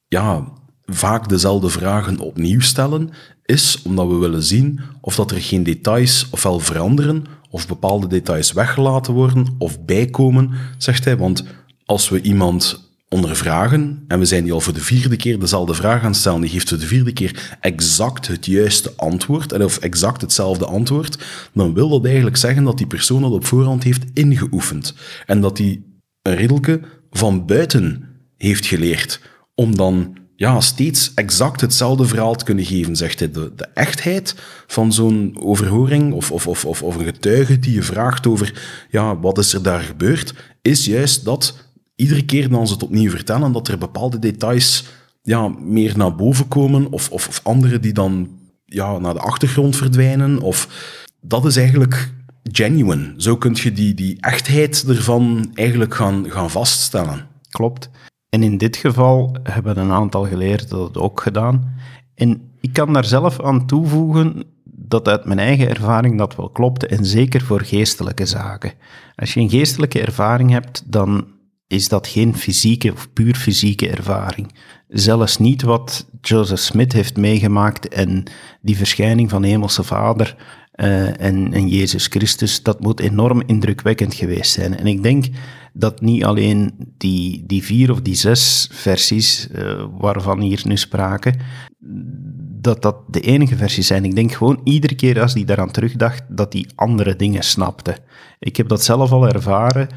[0.08, 0.44] ja,
[0.86, 3.10] vaak dezelfde vragen opnieuw stellen,
[3.46, 8.52] is omdat we willen zien of dat er geen details ofwel veranderen, of bepaalde details
[8.52, 11.18] weggelaten worden of bijkomen, zegt hij.
[11.18, 11.44] Want
[11.86, 16.04] als we iemand ondervragen en we zijn die al voor de vierde keer dezelfde vraag
[16.04, 20.66] aan stellen, die geeft voor de vierde keer exact het juiste antwoord, of exact hetzelfde
[20.66, 24.94] antwoord, dan wil dat eigenlijk zeggen dat die persoon dat op voorhand heeft ingeoefend.
[25.26, 29.22] En dat die een riddelke van buiten heeft geleerd,
[29.56, 33.32] om dan ja, steeds exact hetzelfde verhaal te kunnen geven, zegt hij.
[33.32, 34.36] De, de echtheid
[34.68, 39.38] van zo'n overhoring of, of, of, of, een getuige die je vraagt over ja, wat
[39.38, 41.71] is er daar gebeurd, is juist dat
[42.02, 44.86] iedere keer dan ze het opnieuw vertellen, dat er bepaalde details
[45.22, 48.30] ja, meer naar boven komen of, of, of andere die dan
[48.66, 50.40] ja, naar de achtergrond verdwijnen.
[50.40, 50.68] Of,
[51.22, 53.14] dat is eigenlijk genuine.
[53.18, 57.28] Zo kun je die, die echtheid ervan eigenlijk gaan, gaan vaststellen.
[57.50, 57.90] Klopt.
[58.30, 61.76] En in dit geval hebben een aantal geleerden dat ook gedaan.
[62.16, 66.88] En ik kan daar zelf aan toevoegen dat uit mijn eigen ervaring dat wel klopte,
[66.88, 68.74] en zeker voor geestelijke zaken.
[69.16, 71.26] Als je een geestelijke ervaring hebt, dan
[71.72, 74.54] is dat geen fysieke of puur fysieke ervaring.
[74.88, 78.24] Zelfs niet wat Joseph Smith heeft meegemaakt en
[78.62, 80.36] die verschijning van Hemelse Vader
[80.76, 84.78] uh, en, en Jezus Christus, dat moet enorm indrukwekkend geweest zijn.
[84.78, 85.26] En ik denk
[85.74, 91.40] dat niet alleen die, die vier of die zes versies uh, waarvan hier nu spraken,
[92.62, 94.06] dat dat de enige versies zijn.
[94.06, 97.98] Ik denk gewoon iedere keer als die daaraan terugdacht, dat die andere dingen snapte.
[98.40, 99.88] Ik heb dat zelf al ervaren.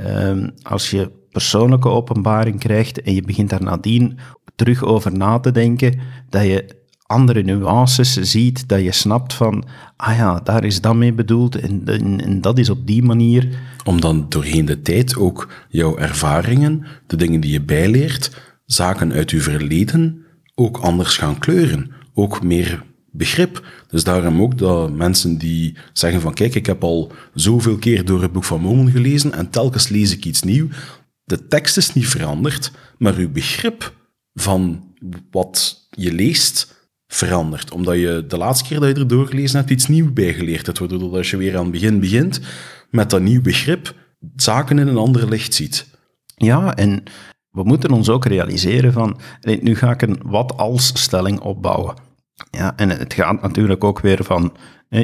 [0.00, 4.18] Uh, als je persoonlijke openbaring krijgt en je begint daar nadien
[4.54, 9.64] terug over na te denken, dat je andere nuances ziet, dat je snapt van,
[9.96, 11.82] ah ja, daar is dat mee bedoeld en,
[12.24, 13.48] en, dat is op die manier.
[13.84, 19.30] Om dan doorheen de tijd ook jouw ervaringen, de dingen die je bijleert, zaken uit
[19.30, 20.22] je verleden
[20.54, 21.90] ook anders gaan kleuren.
[22.14, 23.66] Ook meer begrip.
[23.88, 28.22] Dus daarom ook dat mensen die zeggen van kijk, ik heb al zoveel keer door
[28.22, 30.68] het Boek van Mormon gelezen en telkens lees ik iets nieuw.
[31.32, 33.94] De tekst is niet veranderd, maar uw begrip
[34.34, 34.84] van
[35.30, 37.70] wat je leest verandert.
[37.70, 40.78] Omdat je de laatste keer dat je er doorgelezen hebt iets nieuws bijgeleerd hebt.
[40.78, 42.40] Waardoor als je weer aan het begin begint
[42.90, 43.94] met dat nieuw begrip,
[44.36, 45.86] zaken in een ander licht ziet.
[46.36, 47.02] Ja, en
[47.50, 49.20] we moeten ons ook realiseren van,
[49.60, 51.94] nu ga ik een wat-als-stelling opbouwen.
[52.50, 54.56] Ja, en het gaat natuurlijk ook weer van,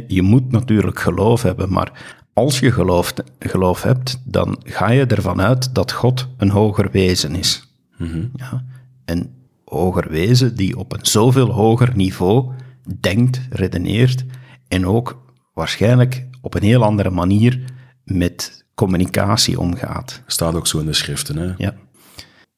[0.06, 5.40] je moet natuurlijk geloof hebben, maar als je geloof, geloof hebt, dan ga je ervan
[5.40, 7.74] uit dat God een hoger wezen is.
[7.96, 8.64] Mm ja,
[9.04, 12.52] en hoger wezen die op een zoveel hoger niveau
[13.00, 14.24] denkt, redeneert
[14.68, 15.22] en ook
[15.54, 17.60] waarschijnlijk op een heel andere manier
[18.04, 20.22] met communicatie omgaat.
[20.26, 21.52] Staat ook zo in de schriften, hè?
[21.56, 21.74] Ja.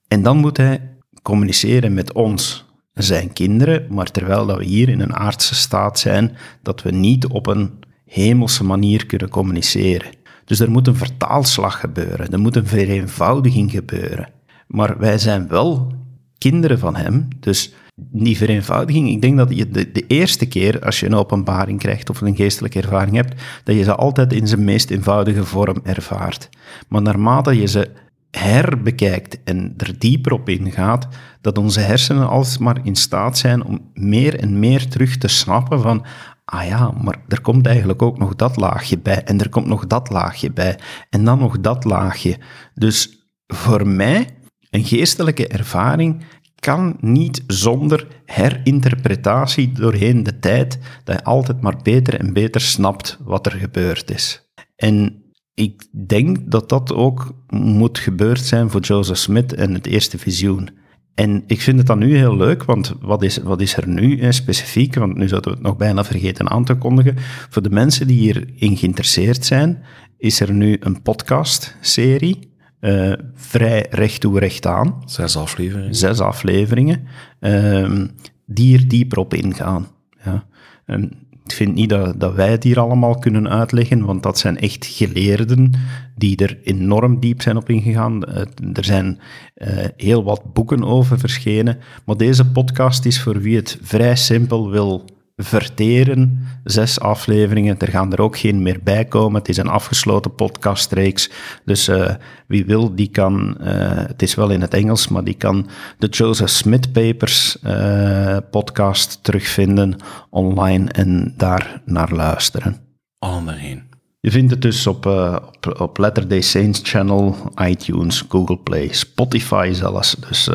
[0.09, 2.65] En dan moet hij communiceren met ons,
[2.95, 7.27] zijn kinderen, maar terwijl dat we hier in een aardse staat zijn, dat we niet
[7.27, 7.79] op een
[8.11, 10.11] hemelse manier kunnen communiceren.
[10.45, 14.29] Dus er moet een vertaalslag gebeuren, er moet een vereenvoudiging gebeuren.
[14.67, 15.93] Maar wij zijn wel
[16.39, 17.29] kinderen van hem.
[17.41, 21.79] Dus die vereenvoudiging, ik denk dat je de, de, eerste keer als je een openbaring
[21.79, 25.81] krijgt of een geestelijke ervaring hebt, dat je ze altijd in zijn meest eenvoudige vorm
[25.83, 26.49] ervaart.
[26.89, 27.91] Maar naarmate je ze
[28.31, 31.09] herbekijkt en er dieper op ingaat,
[31.41, 36.05] dat onze hersenen alsmaar in staat zijn om meer en meer terug te snappen van,
[36.51, 39.87] ah ja, maar er komt eigenlijk ook nog dat laagje bij en er komt nog
[39.87, 40.79] dat laagje bij
[41.11, 42.39] en dan nog dat laagje.
[42.75, 44.29] Dus voor mij
[44.71, 52.21] een geestelijke ervaring kan niet zonder herinterpretatie doorheen de tijd, dat je altijd maar beter
[52.21, 54.51] en beter snapt wat er gebeurd is.
[54.77, 60.19] En ik denk dat dat ook moet gebeurd zijn voor Joseph Smith en het eerste
[60.19, 60.80] visioen.
[61.15, 64.33] En ik vind het dan nu heel leuk, want wat is, wat is er nu
[64.33, 64.95] specifiek?
[64.95, 67.15] Want nu zouden we het nog bijna vergeten aan te kondigen.
[67.49, 69.83] Voor de mensen die hierin geïnteresseerd zijn,
[70.19, 75.03] is er nu een podcast-serie uh, vrij recht toe recht aan.
[75.05, 75.95] Zes afleveringen.
[75.95, 77.07] Zes afleveringen,
[77.41, 78.05] uh,
[78.47, 79.87] die er dieper op ingaan.
[80.25, 80.47] Ja.
[80.87, 81.13] En
[81.51, 85.73] ik vind niet dat, wij het hier allemaal kunnen uitleggen, want dat zijn echt geleerden
[86.17, 88.25] die er enorm diep zijn op ingegaan.
[88.25, 89.21] Eh, er zijn
[89.57, 94.71] uh, heel wat boeken over verschenen, maar deze podcast is voor wie het vrij simpel
[94.71, 95.05] wil
[95.45, 96.49] verteren.
[96.65, 99.39] Zes afleveringen, er gaan er ook geen meer bij komen.
[99.39, 101.31] Het is een afgesloten podcastreeks.
[101.65, 102.15] Dus uh,
[102.47, 106.07] wie wil, die kan, uh, het is wel in het Engels, maar die kan de
[106.07, 109.97] Joseph Smith Papers uh, podcast terugvinden
[110.31, 112.77] online en daar naar luisteren.
[113.19, 113.89] Al daarheen.
[114.21, 120.17] Je vindt het dus op, op, op Letterday Saints Channel, iTunes, Google Play, Spotify zelfs.
[120.29, 120.51] Dus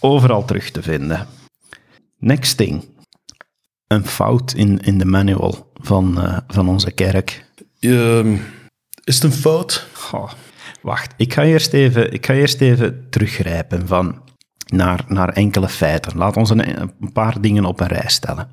[0.00, 1.26] overal terug te vinden.
[2.18, 2.84] Next thing
[3.86, 7.44] een fout in, in de manual van, uh, van onze kerk.
[7.80, 8.32] Uh,
[9.04, 9.86] is het een fout?
[10.82, 14.22] Wacht, ik ga, eerst even, ik ga eerst even teruggrijpen van
[14.72, 16.16] naar, naar enkele feiten.
[16.18, 18.48] Laat ons een, een paar dingen op een rij stellen.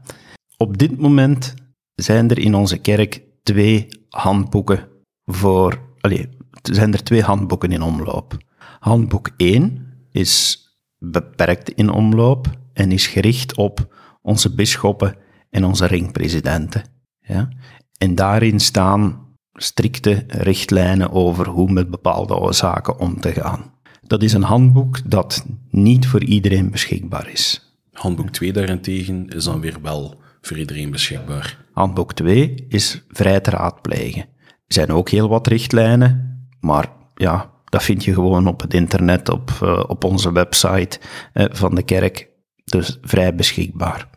[0.57, 1.53] Op dit moment
[1.95, 4.87] zijn er in onze kerk twee handboeken
[5.25, 5.79] voor.
[5.99, 6.25] Allez,
[6.61, 8.37] zijn er twee handboeken in omloop.
[8.79, 10.67] Handboek 1 is
[10.97, 15.15] beperkt in omloop en is gericht op onze bisschoppen
[15.53, 16.83] en onze ringpresidenten.
[17.19, 17.49] Ja?
[17.97, 23.73] En daarin staan strikte richtlijnen over hoe met bepaalde zaken om te gaan.
[24.01, 27.77] Dat is een handboek dat niet voor iedereen beschikbaar is.
[27.91, 31.65] Handboek 2 daarentegen is dan weer wel voor iedereen beschikbaar.
[31.71, 34.21] Handboek 2 is vrij te raadplegen.
[34.47, 39.29] Er zijn ook heel wat richtlijnen, maar ja, dat vind je gewoon op het internet,
[39.29, 40.99] op, uh, op onze website
[41.33, 42.29] uh, van de kerk.
[42.63, 44.09] Dus vrij beschikbaar.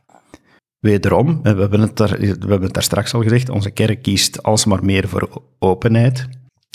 [0.86, 4.42] Wederom, we hebben, het daar, we hebben het daar straks al gezegd, onze kerk kiest
[4.42, 6.28] alsmaar meer voor openheid.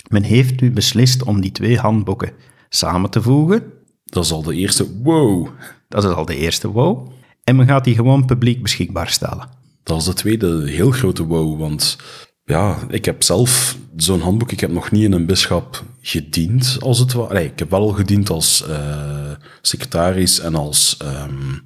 [0.08, 2.32] Men heeft nu beslist om die twee handboeken
[2.68, 3.62] samen te voegen.
[4.04, 5.48] Dat is al de eerste wow.
[5.88, 7.10] Dat is al de eerste wow.
[7.44, 9.48] En men gaat die gewoon publiek beschikbaar stellen.
[9.82, 11.98] Dat is de tweede heel grote wow, want
[12.44, 16.98] ja, ik heb zelf zo'n handboek, ik heb nog niet in een bischap gediend, als
[16.98, 17.34] het ware.
[17.34, 21.64] Nee, ik heb wel gediend als uh, secretaris en als um,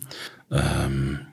[0.48, 1.25] um,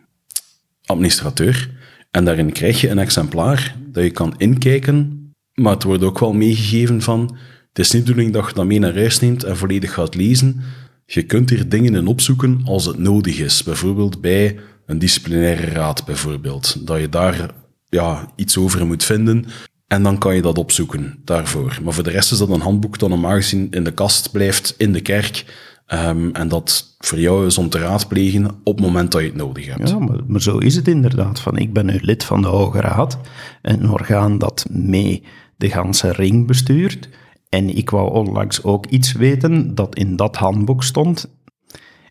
[0.86, 1.70] administrateur.
[2.12, 6.34] En daarin krijg je een exemplaar dat je kan inkijken, maar het wordt ook wel
[6.34, 7.38] meegegeven van,
[7.70, 10.16] het is niet de bedoeling dat je dat mee naar huis neemt en volledig gaat
[10.16, 10.62] lezen.
[11.06, 13.64] Je kunt hier dingen in opzoeken als het nodig is.
[13.64, 16.88] Bijvoorbeeld bij een disciplinaire raad, bijvoorbeeld.
[16.88, 17.54] Dat je daar
[17.90, 19.46] ja, iets over moet vinden.
[19.88, 21.80] En dan kan je dat opzoeken daarvoor.
[21.84, 24.76] Maar voor de rest is dat een handboek dat normaal gezien in de kast blijft,
[24.78, 25.46] in de kerk.
[25.88, 29.36] Um, en dat voor jou is om te raadplegen op het moment dat je het
[29.36, 29.90] nodig hebt.
[29.90, 31.40] Ja, maar, maar, zo is het inderdaad.
[31.40, 33.18] Van, ik ben nu lid van de Hoge Raad,
[33.62, 35.24] een orgaan dat mee
[35.58, 37.10] de ganse ring bestuurt.
[37.50, 41.30] En ik wou onlangs ook iets weten dat in dat handboek stond.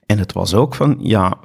[0.06, 1.38] En het was ook van, ja,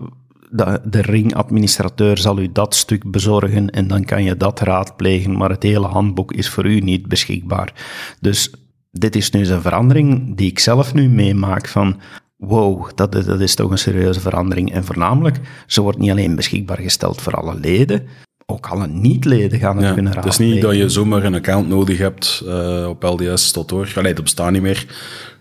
[0.49, 5.49] de, de ringadministrateur zal u dat stuk bezorgen en dan kan je dat raadplegen, maar
[5.49, 7.73] het hele handboek is voor u niet beschikbaar.
[8.19, 8.51] Dus
[8.97, 11.99] dit is nu een verandering die ik zelf nu meemaak van
[12.37, 14.73] wow, dat, dat is toch een serieuze verandering.
[14.73, 18.07] En voornamelijk, ze wordt niet alleen beschikbaar gesteld voor alle leden,
[18.45, 20.43] ook alle niet-leden gaan het ja, kunnen raadplegen.
[20.43, 23.97] Het is niet dat je zomaar een account nodig hebt uh, op LDS.org.
[23.97, 24.85] Allee, dat bestaat niet meer.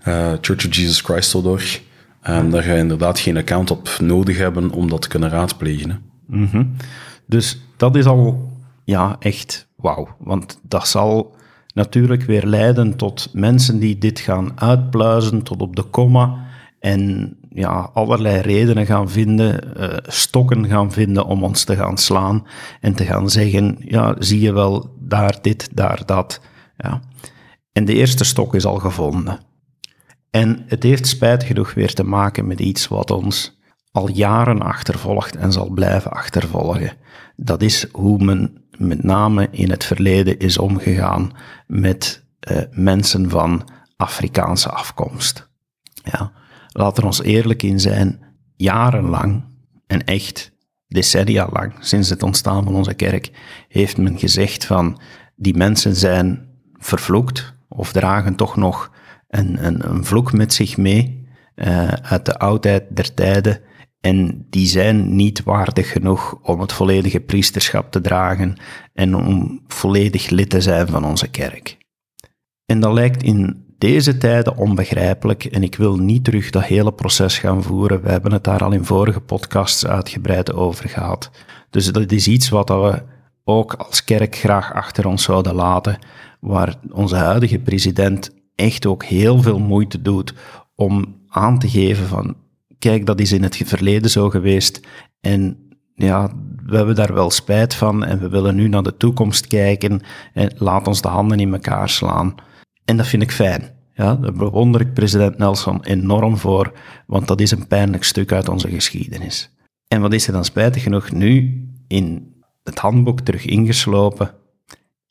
[0.09, 1.81] Uh, Church of Jesus Christ.org.
[2.21, 6.03] En daar ga je inderdaad geen account op nodig hebben om dat te kunnen raadplegen.
[6.27, 6.77] Mm -hmm.
[7.27, 8.51] Dus dat is al
[8.85, 10.09] ja, echt wauw.
[10.19, 11.36] Want dat zal
[11.77, 16.45] natuurlijk weer leiden tot mensen die dit gaan uitpluizen tot op de komma
[16.79, 22.47] en ja, allerlei redenen gaan vinden, uh, stokken gaan vinden om ons te gaan slaan
[22.81, 26.41] en te gaan zeggen, ja, zie je wel, daar dit, daar dat.
[26.77, 27.01] Ja.
[27.73, 29.39] En de eerste stok is al gevonden.
[30.31, 33.59] En het heeft spijtig genoeg weer te maken met iets wat ons
[33.93, 36.93] al jaren achtervolgt en zal blijven achtervolgen.
[37.37, 41.33] Dat is hoe men met name in het verleden is omgegaan
[41.67, 45.49] met uh, mensen van Afrikaanse afkomst.
[45.93, 46.33] Ja,
[46.69, 48.25] laten we ons eerlijk in zijn,
[48.57, 49.45] jarenlang
[49.87, 50.53] en echt
[50.89, 53.31] decennia lang, sinds het ontstaan van onze kerk,
[53.69, 55.01] heeft men gezegd van
[55.37, 58.91] die mensen zijn vervloekt of dragen toch nog
[59.29, 63.61] een, een, een vloek met zich mee uh, uit de oudheid der tijden
[64.01, 68.57] en die zijn niet waardig genoeg om het volledige priesterschap te dragen
[68.93, 71.77] en om volledig lid te zijn van onze kerk.
[72.67, 77.39] En dat lijkt in deze tijden onbegrijpelijk en ik wil niet terug dat hele proces
[77.39, 78.03] gaan voeren.
[78.03, 81.31] We hebben het daar al in vorige podcasts uitgebreid over gehad.
[81.71, 83.03] Dus dat is iets wat we
[83.45, 85.99] ook als kerk graag achter ons zouden laten,
[86.41, 90.35] waar onze huidige president echt ook heel veel moeite doet
[90.75, 92.37] om aan te geven van
[92.79, 94.81] kijk, dat is in het verleden zo geweest.
[95.21, 96.33] En ja,
[96.67, 100.01] we hebben daar wel spijt van en we willen nu naar de toekomst kijken
[100.33, 102.35] en laat ons de handen in elkaar slaan.
[102.85, 103.75] En dat vind ik fijn.
[103.95, 106.73] Ja, daar bewonder ik president Nelson enorm voor,
[107.07, 109.51] want dat is een pijnlijk stuk uit onze geschiedenis.
[109.89, 114.35] En wat is er dan spijtig genoeg nu in het handboek terug ingeslopen?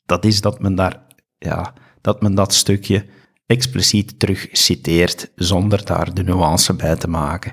[0.04, 1.06] Dat is dat men daar,
[1.38, 3.06] ja, dat men dat stukje
[3.46, 7.52] expliciet terug citeert, zonder daar de nuance bij te maken.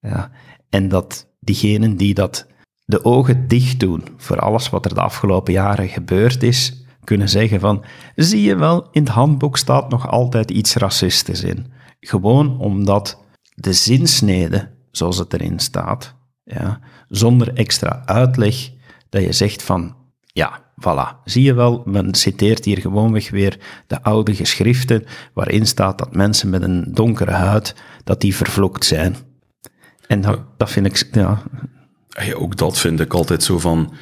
[0.00, 0.30] Ja,
[0.68, 2.46] en dat diegenen die dat
[2.84, 7.60] de ogen dicht doen voor alles wat er de afgelopen jaren gebeurd is, kunnen zeggen
[7.60, 11.72] van, zie je wel, in het handboek staat nog altijd iets racistisch in.
[12.00, 13.22] Gewoon omdat
[13.54, 18.70] de zinsnede, zoals het erin staat, ja, zonder extra uitleg,
[19.08, 19.96] dat je zegt van,
[20.36, 25.98] ja, voilà, zie je wel, men citeert hier gewoonweg weer de oude geschriften waarin staat
[25.98, 29.16] dat mensen met een donkere huid, dat die vervloekt zijn.
[30.06, 31.42] En dat, dat vind ik, ja...
[32.34, 33.92] Ook dat vind ik altijd zo van...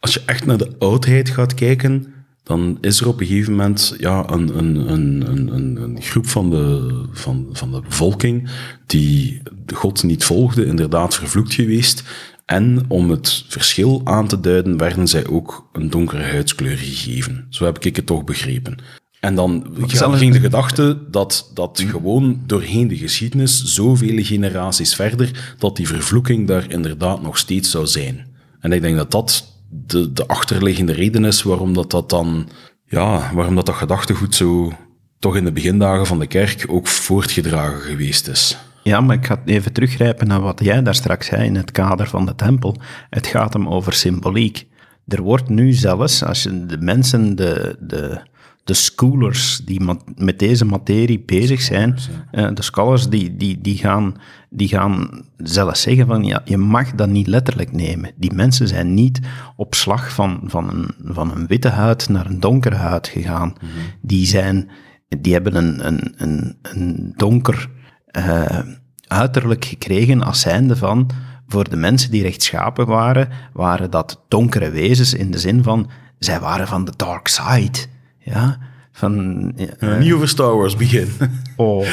[0.00, 3.94] Als je echt naar de oudheid gaat kijken, dan is er op een gegeven moment
[3.98, 8.50] ja, een, een, een, een, een groep van de, van, van de bevolking
[8.86, 9.42] die
[9.74, 12.02] God niet volgde, inderdaad vervloekt geweest.
[12.48, 17.46] En om het verschil aan te duiden, werden zij ook een donkere huidskleur gegeven.
[17.48, 18.76] Zo heb ik het toch begrepen.
[19.20, 19.66] En dan
[20.12, 26.46] ging de gedachte dat, dat gewoon doorheen de geschiedenis, zoveel generaties verder, dat die vervloeking
[26.46, 28.26] daar inderdaad nog steeds zou zijn.
[28.60, 32.48] En ik denk dat dat de, de achterliggende reden is waarom dat, dat dan,
[32.84, 34.72] ja, waarom dat, dat gedachtegoed zo
[35.18, 38.56] toch in de begindagen van de kerk ook voortgedragen geweest is.
[38.88, 42.08] Ja, maar ik ga even teruggrijpen naar wat jij daar straks zei in het kader
[42.08, 42.76] van de tempel.
[43.10, 44.66] Het gaat hem over symboliek.
[45.06, 48.20] Er wordt nu zelfs, als je de mensen, de, de,
[48.64, 49.80] de schoolers die
[50.14, 51.96] met deze materie bezig zijn,
[52.32, 54.14] uh, de scholars, die, die, die, gaan,
[54.50, 58.10] die gaan zelfs zeggen van, ja, je mag dat niet letterlijk nemen.
[58.16, 59.20] Die mensen zijn niet
[59.56, 63.48] op slag van, van, een, van een witte huid naar een donkere huid gegaan.
[63.48, 63.70] Mhm.
[64.00, 64.68] Die zijn,
[65.08, 67.76] die hebben een, een, een, een donker
[68.12, 68.58] uh,
[69.06, 71.10] uiterlijk gekregen als zijnde van,
[71.48, 76.40] voor de mensen die rechtschapen waren, waren dat donkere wezens in de zin van, zij
[76.40, 77.78] waren van de dark side.
[78.18, 78.58] Ja,
[78.92, 79.52] van...
[79.80, 81.08] Ja, niet over Star Wars begin.
[81.56, 81.86] Oh,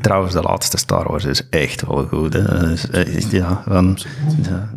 [0.00, 2.32] trouwens, de laatste Star Wars is echt wel goed.
[2.32, 2.40] Hè.
[3.30, 3.98] Ja, van,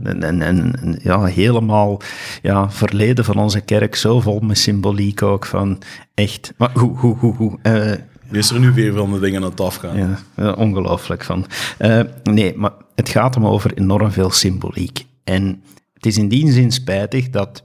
[0.04, 2.02] en, en, ja, helemaal
[2.42, 5.82] ja, verleden van onze kerk, zo vol met symboliek ook van
[6.14, 6.54] echt...
[6.58, 7.60] Maar hoe, hoe, hoe, hoe...
[7.64, 7.92] Uh,
[8.32, 10.18] is er nu weer van de dingen aan het afgaan?
[10.36, 11.46] Ja, ongelooflijk van.
[11.80, 15.06] Uh, nee, maar het gaat hem over enorm veel symboliek.
[15.24, 15.64] En
[15.94, 17.64] het is in die zin spijtig dat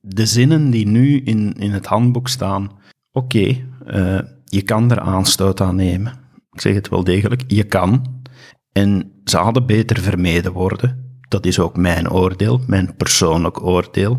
[0.00, 2.70] de zinnen die nu in, in het handboek staan,
[3.12, 3.56] oké,
[3.86, 6.12] eh, je kan er aanstoot aan nemen.
[6.52, 8.22] Ik zeg het wel degelijk, je kan.
[8.72, 11.20] En ze hadden beter vermeden worden.
[11.28, 14.18] Dat is ook mijn oordeel, mijn persoonlijk oordeel.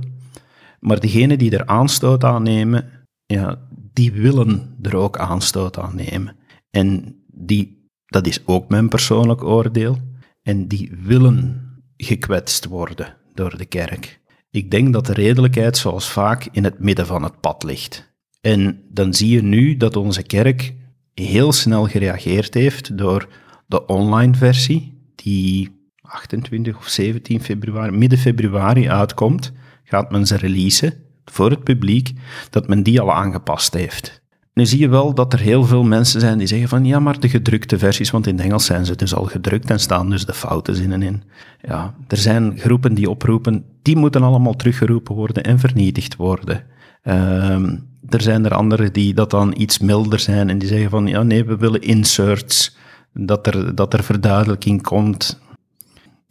[0.79, 2.89] Maar degenen die er aanstoot aan nemen,
[3.25, 3.59] ja,
[3.93, 6.35] die willen er ook aanstoot aan nemen.
[6.69, 9.97] En die, dat is ook mijn persoonlijk oordeel.
[10.41, 14.19] En die willen gekwetst worden door de kerk.
[14.51, 18.13] Ik denk dat de redelijkheid zoals vaak in het midden van het pad ligt.
[18.41, 20.73] En dan zie je nu dat onze kerk
[21.13, 23.27] heel snel gereageerd heeft door
[23.67, 29.51] de online versie, die 28 of 17 februari, midden februari uitkomt,
[29.83, 30.93] gaat men ze releasen
[31.31, 32.13] voor het publiek,
[32.49, 34.21] dat men die al aangepast heeft.
[34.53, 37.19] Nu zie je wel dat er heel veel mensen zijn die zeggen van ja, maar
[37.19, 40.25] de gedrukte versies, want in het Engels zijn ze dus al gedrukt en staan dus
[40.25, 41.23] de foute zinnen in.
[41.61, 46.63] Ja, er zijn groepen die oproepen, die moeten allemaal teruggeroepen worden en vernietigd worden.
[47.01, 47.77] Ehm,
[48.09, 51.23] er zijn er anderen die dat dan iets milder zijn en die zeggen van ja,
[51.23, 52.77] nee, we willen inserts,
[53.13, 55.41] dat er, dat er verduidelijking komt.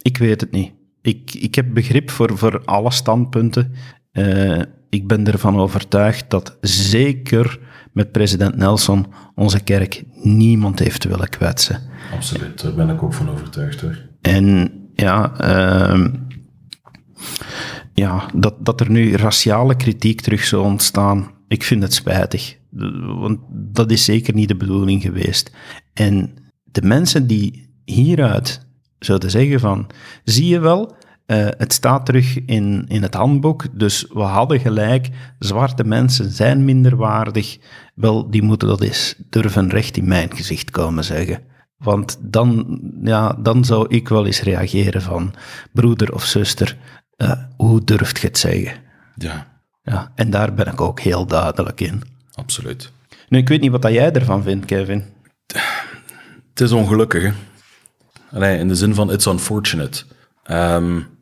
[0.01, 0.71] Ik weet het niet.
[1.01, 3.73] Ik, ik heb begrip voor, voor alle standpunten.
[4.13, 7.59] Uh, ik ben ervan overtuigd dat zeker
[7.93, 11.81] met president Nelson onze kerk niemand heeft willen kwetsen.
[12.13, 14.07] Absoluut, daar ben ik ook van overtuigd hoor.
[14.21, 16.05] En ja, uh,
[17.93, 22.57] ja dat, dat er nu raciale kritiek terug zou ontstaan, ik vind het spijtig.
[23.19, 25.51] Want dat is zeker niet de bedoeling geweest.
[25.93, 28.67] En de mensen die hieruit
[28.99, 29.89] zouden zeggen van,
[30.23, 30.95] zie je wel,
[31.29, 35.09] uh, het staat terug in, in het handboek, dus we hadden gelijk.
[35.39, 37.57] Zwarte mensen zijn minderwaardig.
[37.95, 41.41] Wel, die moeten dat eens durven recht in mijn gezicht komen zeggen.
[41.77, 45.33] Want dan, ja, dan zou ik wel eens reageren van
[45.73, 46.77] broeder of zuster,
[47.17, 48.73] uh, hoe durft je het zeggen?
[49.15, 49.61] Ja.
[49.81, 50.11] ja.
[50.15, 52.01] En daar ben ik ook heel duidelijk in.
[52.33, 52.91] Absoluut.
[53.27, 55.03] Nu, ik weet niet wat jij ervan vindt, Kevin.
[56.49, 57.33] Het is ongelukkig,
[58.29, 58.57] hè?
[58.57, 60.03] in de zin van it's unfortunate.
[60.51, 61.17] Um,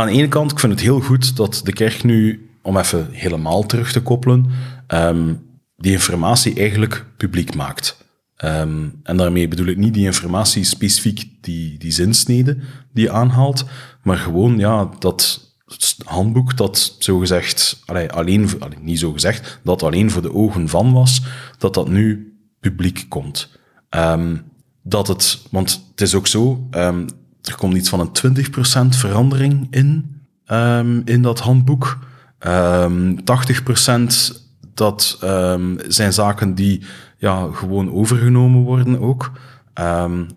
[0.00, 3.08] aan de ene kant, ik vind het heel goed dat de kerk nu, om even
[3.10, 4.46] helemaal terug te koppelen,
[4.86, 5.34] ehm,
[5.76, 8.04] die informatie eigenlijk publiek maakt.
[8.36, 12.58] Ehm, en daarmee bedoel ik niet die informatie specifiek, die, die zinsnede
[12.92, 13.64] die je aanhaalt,
[14.02, 15.48] maar gewoon ja, dat
[16.04, 20.92] handboek dat zogezegd, allee, alleen, allee, niet zo gezegd, dat alleen voor de ogen van
[20.92, 21.22] was,
[21.58, 23.58] dat dat nu publiek komt.
[23.90, 24.42] Um,
[24.82, 26.68] dat het, want het is ook zo,
[27.42, 28.12] er komt iets van een
[28.92, 31.98] 20% verandering in, um, in dat handboek.
[32.46, 35.18] Um, 80% dat
[35.88, 36.82] zijn zaken die
[37.18, 39.32] ja, gewoon overgenomen worden ook.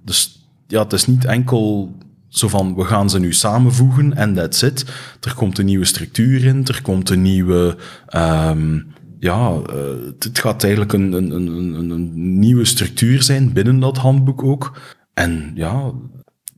[0.04, 1.96] dus ja, het is niet enkel
[2.28, 4.86] zo van, we gaan ze nu samenvoegen en that's it.
[5.22, 7.78] Er komt een nieuwe structuur in, er komt een nieuwe...
[9.24, 14.44] Ja, uh, het gaat eigenlijk een, een, een, een, nieuwe structuur zijn binnen dat handboek
[14.44, 14.80] ook.
[15.14, 15.92] En ja,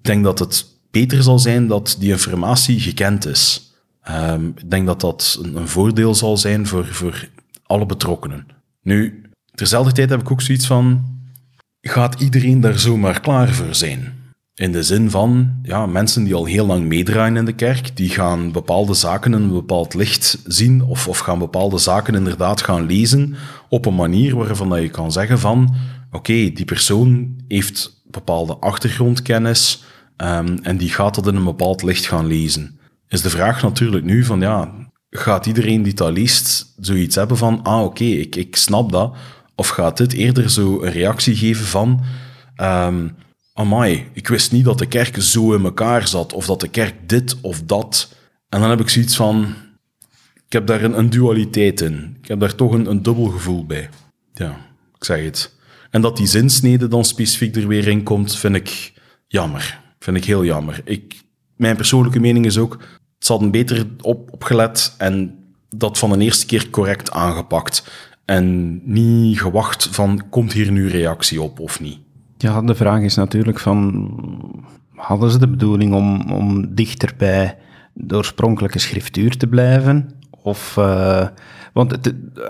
[0.05, 3.73] denk dat het beter zal zijn dat die informatie gekend is.
[4.09, 7.29] Um, ik denk dat dat een, een, voordeel zal zijn voor, voor
[7.63, 8.47] alle betrokkenen.
[8.81, 9.21] Nu,
[9.53, 11.03] terzelfde tijd heb ik ook zoiets van,
[11.81, 14.13] gaat iedereen daar zomaar klaar voor zijn?
[14.55, 18.09] In de zin van, ja, mensen die al heel lang meedraaien in de kerk, die
[18.09, 22.85] gaan bepaalde zaken in een bepaald licht zien of, of gaan bepaalde zaken inderdaad gaan
[22.85, 23.35] lezen
[23.69, 25.75] op een manier waarvan dat je kan zeggen van,
[26.11, 29.83] oké, die persoon heeft bepaalde achtergrondkennis
[30.17, 32.79] um, en die gaat dat in een bepaald licht gaan lezen.
[33.07, 34.71] Is de vraag natuurlijk nu van, ja,
[35.09, 39.15] gaat iedereen die dat leest zoiets hebben van, ah oké, ik, ik snap dat,
[39.55, 42.03] of gaat dit eerder zo een reactie geven van,
[42.57, 43.15] um,
[43.53, 47.09] amai, ik wist niet dat de kerk zo in elkaar zat, of dat de kerk
[47.09, 48.13] dit of dat.
[48.49, 49.55] En dan heb ik zoiets van,
[50.45, 52.17] ik heb daar een, een dualiteit in.
[52.21, 53.89] Ik heb daar toch een, een dubbel gevoel bij.
[54.33, 54.57] Ja,
[54.95, 55.53] ik zeg het.
[55.89, 58.93] En dat die zinsnede dan specifiek er weer in komt, vind ik
[59.27, 59.83] jammer.
[60.05, 60.81] Vind ik heel jammer.
[60.83, 61.23] Ik,
[61.55, 62.79] mijn persoonlijke mening is ook,
[63.19, 65.35] het hadden beter op, opgelet en
[65.69, 67.91] dat van de eerste keer correct aangepakt.
[68.25, 71.99] En niet gewacht van, komt hier nu reactie op of niet?
[72.37, 74.11] Ja, de vraag is natuurlijk van,
[74.95, 77.57] hadden ze de bedoeling om, om dichter bij
[77.93, 80.09] de oorspronkelijke schriftuur te blijven?
[80.29, 81.27] Of, uh,
[81.73, 81.97] want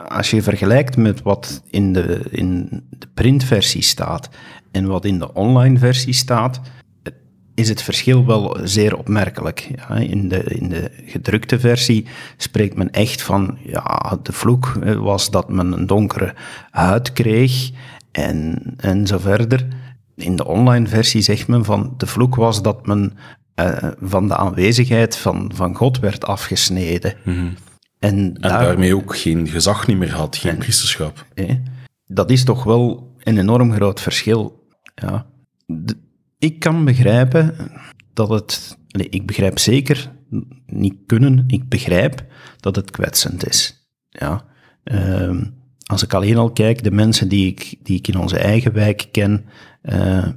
[0.07, 4.29] als je vergelijkt met wat in de, in de printversie staat
[4.71, 6.61] en wat in de online versie staat,
[7.55, 9.69] is het verschil wel zeer opmerkelijk.
[9.75, 12.05] Ja, in, de, in de gedrukte versie
[12.37, 16.33] spreekt men echt van, ja, de vloek was dat men een donkere
[16.71, 17.71] huid kreeg
[18.11, 19.67] en, en zo verder.
[20.15, 23.17] In de online versie zegt men van de vloek was dat men
[23.59, 27.13] uh, van de aanwezigheid van, van God werd afgesneden.
[27.23, 27.53] Mm -hmm.
[27.99, 31.25] En, en daarmee ook geen gezag niet meer had, geen en, priesterschap.
[31.33, 31.55] Eh,
[32.07, 34.67] dat is toch wel een enorm groot verschil.
[34.95, 35.25] Ja.
[35.65, 35.97] De,
[36.45, 37.55] ik kan begrijpen
[38.13, 38.77] dat het.
[38.87, 40.11] Nee, ik begrijp zeker,
[40.65, 42.25] niet kunnen, ik begrijp
[42.59, 43.87] dat het kwetsend is.
[44.09, 44.45] Ja.
[44.83, 45.41] Uh,
[45.85, 49.07] als ik alleen al kijk, de mensen die ik, die ik in onze eigen wijk
[49.11, 49.45] ken,
[49.83, 50.27] uh,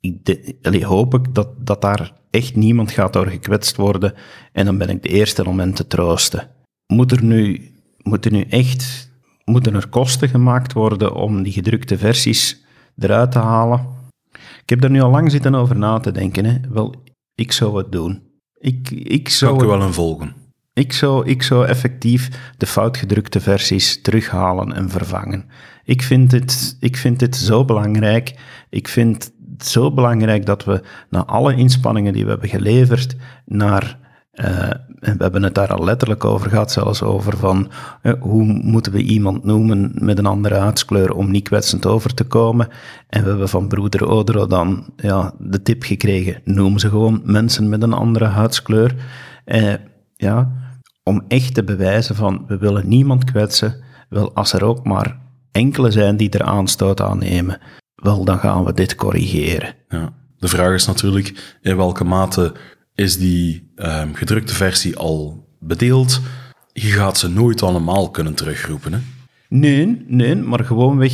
[0.00, 4.14] ik hoop ik dat, dat daar echt niemand gaat door gekwetst worden.
[4.52, 6.48] En dan ben ik de eerste om hen te troosten.
[6.86, 7.70] Moet er nu,
[8.02, 9.10] moet er nu echt,
[9.44, 12.64] moeten er kosten gemaakt worden om die gedrukte versies
[12.98, 13.97] eruit te halen?
[14.62, 16.44] Ik heb daar nu al lang zitten over na te denken.
[16.44, 16.56] Hè.
[16.68, 16.94] Wel,
[17.34, 18.22] ik zou het doen.
[18.58, 20.34] Ik, ik zou ik wel een volgen?
[20.72, 25.44] Ik zou, ik zou effectief de foutgedrukte versies terughalen en vervangen.
[25.84, 28.34] Ik vind dit, ik vind dit zo belangrijk.
[28.70, 33.98] Ik vind het zo belangrijk dat we na alle inspanningen die we hebben geleverd naar
[34.32, 37.70] uh, en we hebben het daar al letterlijk over gehad, zelfs over van
[38.02, 42.24] uh, hoe moeten we iemand noemen met een andere huidskleur om niet kwetsend over te
[42.24, 42.68] komen.
[43.08, 47.68] En we hebben van broeder Odro dan ja, de tip gekregen, noem ze gewoon mensen
[47.68, 48.94] met een andere huidskleur.
[49.46, 49.74] Uh,
[50.16, 50.52] ja,
[51.02, 53.82] om echt te bewijzen van we willen niemand kwetsen.
[54.08, 55.18] Wel, als er ook maar
[55.52, 57.60] enkele zijn die er aanstoot aan nemen,
[57.94, 59.74] wel, dan gaan we dit corrigeren.
[59.88, 60.12] Ja.
[60.38, 62.52] De vraag is natuurlijk in welke mate
[62.98, 66.20] is die um, gedrukte versie al bedeeld.
[66.72, 68.92] Je gaat ze nooit allemaal kunnen terugroepen.
[68.92, 68.98] Hè?
[69.48, 71.12] Nee, nee, maar gewoon weg.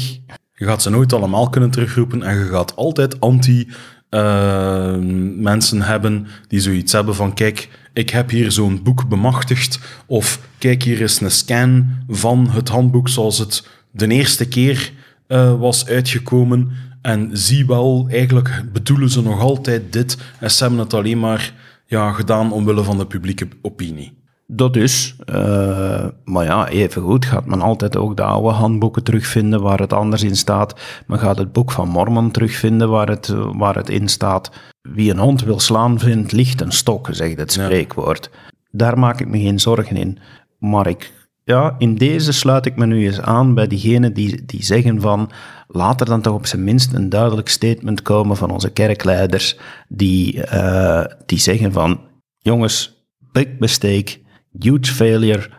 [0.55, 3.69] Je gaat ze nooit allemaal kunnen terugroepen en je gaat altijd anti
[4.11, 4.97] uh,
[5.37, 10.83] mensen hebben die zoiets hebben van kijk, ik heb hier zo'n boek bemachtigd of kijk,
[10.83, 14.93] hier is een scan van het handboek zoals het de eerste keer
[15.29, 16.71] uh, was uitgekomen
[17.03, 21.53] en zie wel, eigenlijk bedoelen ze nog altijd dit en ze hebben het alleen maar
[21.87, 24.23] ja, gedaan omwille van de publieke opinie.
[24.47, 25.17] Dat is.
[25.27, 29.93] Uh, maar ja, even goed gaat men altijd ook de oude handboeken terugvinden waar het
[29.93, 30.81] anders in staat.
[31.07, 34.51] Men gaat het boek van Mormon terugvinden waar het, waar het in staat.
[34.83, 38.31] Wie een hond wil slaan, vindt licht een stok, zegt het spreekwoord.
[38.71, 40.19] daar maak ik me geen zorgen in.
[40.59, 41.13] Maar ik,
[41.45, 45.31] ja, in deze sluit ik me nu eens aan bij diegenen die, die zeggen van
[45.69, 50.37] laat er dan toch op zijn minst een duidelijk statement komen van onze kerkleiders die,
[50.37, 52.01] uh, die zeggen van
[52.39, 54.19] jongens, big mistake,
[54.59, 55.51] huge failure,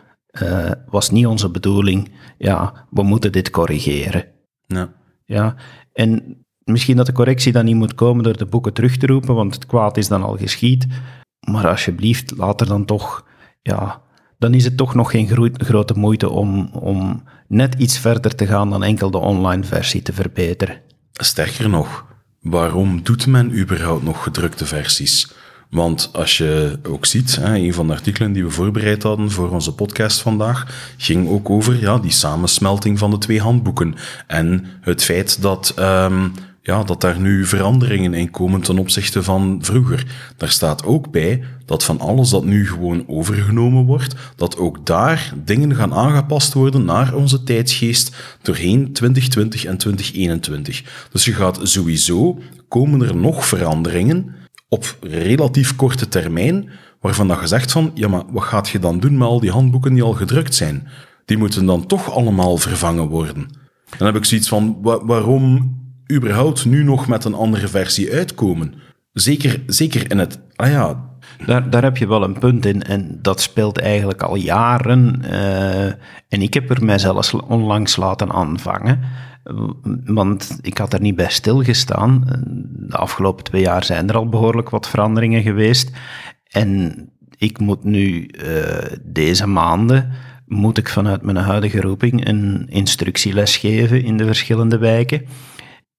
[0.42, 2.10] uh, was niet onze bedoeling.
[2.38, 4.24] Ja, we moeten dit corrigeren.
[4.66, 4.92] Ja.
[5.24, 5.54] Ja,
[5.92, 9.34] en misschien dat de correctie dan niet moet komen door de boeken terug te roepen,
[9.34, 10.86] want het kwaad is dan al geschied.
[11.50, 13.26] Maar alsjeblieft, laat er dan toch,
[13.62, 14.02] ja,
[14.38, 18.70] dan is het toch nog geen grote moeite om, om net iets verder te gaan
[18.70, 20.80] dan enkel de online versie te verbeteren.
[21.12, 22.04] Sterker nog,
[22.40, 25.34] waarom doet men überhaupt nog gedrukte versies?
[25.70, 29.74] Want als je ook ziet, een van de artikelen die we voorbereid hadden voor onze
[29.74, 33.94] podcast vandaag, ging ook over ja, die samensmelting van de twee handboeken.
[34.26, 36.32] En het feit dat um,
[36.66, 40.06] ja, dat daar nu veranderingen in komen ten opzichte van vroeger.
[40.36, 45.32] Daar staat ook bij dat van alles dat nu gewoon overgenomen wordt, dat ook daar
[45.44, 51.06] dingen gaan aangepast worden naar onze tijdsgeest doorheen 2020 en 2021.
[51.12, 52.38] Dus je gaat sowieso,
[52.68, 54.34] komen er nog veranderingen
[54.68, 59.18] op relatief korte termijn, waarvan dat gezegd van, ja maar wat gaat je dan doen
[59.18, 60.88] met al die handboeken die al gedrukt zijn?
[61.24, 63.48] Die moeten dan toch allemaal vervangen worden.
[63.98, 65.74] Dan heb ik zoiets van, waarom
[66.12, 68.74] überhaupt nu nog met een andere versie uitkomen.
[69.12, 70.38] Zeker, zeker in het.
[70.56, 71.14] Ah ja.
[71.46, 75.22] Daar, daar heb je wel een punt in en dat speelt eigenlijk al jaren.
[75.24, 75.86] Uh,
[76.28, 79.00] en ik heb er mij zelfs onlangs laten aanvangen.
[80.04, 82.24] Want ik had er niet bij stilgestaan.
[82.88, 85.90] De afgelopen twee jaar zijn er al behoorlijk wat veranderingen geweest.
[86.50, 86.94] En
[87.38, 88.62] ik moet nu uh,
[89.02, 90.12] deze maanden
[90.46, 95.26] moet ik vanuit mijn huidige roeping een instructieles geven in de verschillende wijken.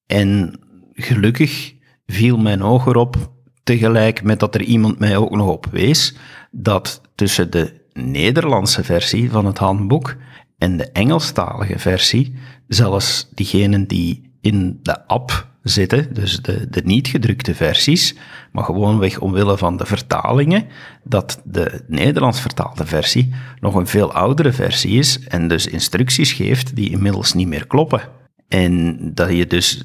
[0.08, 0.60] En
[0.94, 1.74] gelukkig
[2.06, 3.32] viel mijn oog erop,
[3.64, 6.16] tegelijk met dat er iemand mij ook nog op wees,
[6.52, 10.16] dat tussen de Nederlandse versie van het handboek
[10.58, 12.34] en de Engelstalige versie,
[12.68, 18.16] zelfs diegenen die in de app zitten, dus de, de niet gedrukte versies,
[18.52, 20.66] maar gewoonweg omwille van de vertalingen,
[21.04, 26.76] dat de Nederlands vertaalde versie nog een veel oudere versie is en dus instructies geeft
[26.76, 28.02] die inmiddels niet meer kloppen.
[28.48, 29.84] En dat je dus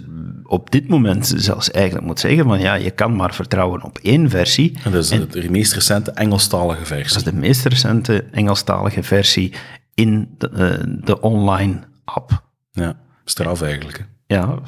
[0.52, 4.30] op dit moment zelfs eigenlijk moet zeggen van ja, je kan maar vertrouwen op één
[4.30, 4.78] versie.
[4.84, 7.16] En dat is de meest recente Engelstalige versie.
[7.16, 9.52] Dat is de meest recente Engelstalige versie
[9.94, 12.42] in de, uh, de online app.
[12.70, 14.06] Ja, straf eigenlijk.
[14.26, 14.58] Ja,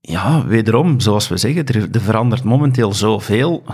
[0.00, 3.64] ja, wederom, zoals we zeggen, er, er verandert momenteel zoveel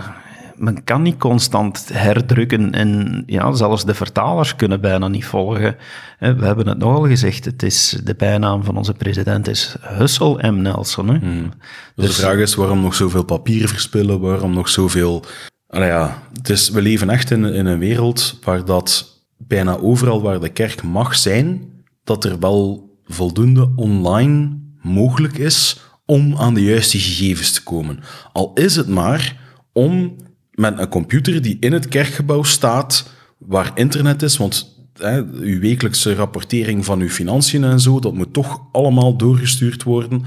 [0.57, 5.75] men kan niet constant herdrukken en ja, zelfs de vertalers kunnen bijna niet volgen.
[6.19, 10.61] We hebben het nogal gezegd, het is, de bijnaam van onze president is Hustle M.
[10.61, 11.07] Nelson.
[11.07, 11.17] Hè?
[11.17, 11.51] Hmm.
[11.95, 15.25] Dus, de vraag is waarom nog zoveel papier verspillen, waarom nog zoveel...
[15.67, 20.21] Nou ja, het is, we leven echt in, in een wereld waar dat bijna overal
[20.21, 21.69] waar de kerk mag zijn,
[22.03, 27.99] dat er wel voldoende online mogelijk is om aan de juiste gegevens te komen.
[28.33, 29.37] Al is het maar
[29.73, 30.15] om
[30.55, 36.15] met een computer die in het kerkgebouw staat, waar internet is, want hè, uw wekelijkse
[36.15, 40.23] rapportering van uw financiën en zo, dat moet toch allemaal doorgestuurd worden.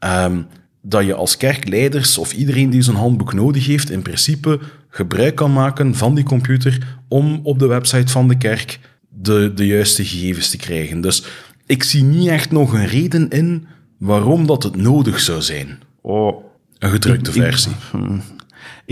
[0.00, 0.46] Um,
[0.82, 5.52] dat je als kerkleiders of iedereen die zo'n handboek nodig heeft, in principe gebruik kan
[5.52, 8.78] maken van die computer om op de website van de kerk
[9.08, 11.00] de, de juiste gegevens te krijgen.
[11.00, 11.24] Dus
[11.66, 13.66] ik zie niet echt nog een reden in
[13.98, 15.78] waarom dat het nodig zou zijn.
[16.00, 16.44] Oh,
[16.78, 17.72] een gedrukte versie.
[17.90, 18.22] Hmm.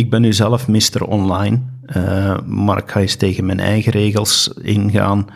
[0.01, 1.05] Ik ben nu zelf Mr.
[1.07, 1.61] Online,
[1.97, 5.27] uh, maar ik ga eens tegen mijn eigen regels ingaan.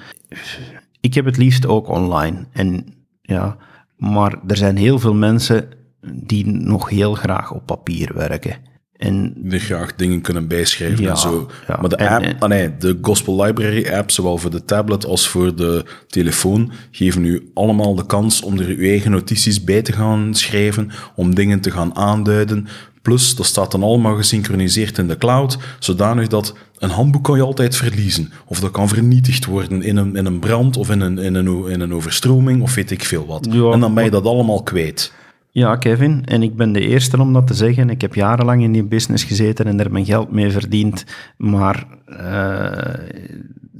[1.00, 2.46] Ik heb het liefst ook online.
[2.52, 2.86] En,
[3.22, 3.56] ja,
[3.96, 5.68] maar er zijn heel veel mensen
[6.12, 8.56] die nog heel graag op papier werken.
[8.96, 11.50] En, die graag dingen kunnen bijschrijven en zo.
[11.66, 15.56] maar de, app, ah nee, de Gospel Library app, zowel voor de tablet als voor
[15.56, 20.34] de telefoon, geven u allemaal de kans om er uw eigen notities bij te gaan
[20.34, 22.68] schrijven, om dingen te gaan aanduiden.
[23.04, 27.42] Plus, dat staat dan allemaal gesynchroniseerd in de cloud, zodanig dat een handboek kan je
[27.42, 28.32] altijd verliezen.
[28.46, 31.68] Of dat kan vernietigd worden in een, in een brand of in een, in, een,
[31.68, 33.46] in een overstroming of weet ik veel wat.
[33.46, 35.12] en dan ben je dat allemaal kwijt.
[35.50, 37.90] Ja, Kevin, en ik ben de eerste om dat te zeggen.
[37.90, 41.04] Ik heb jarenlang in die business gezeten en er mijn geld mee verdiend.
[41.36, 42.68] Maar uh,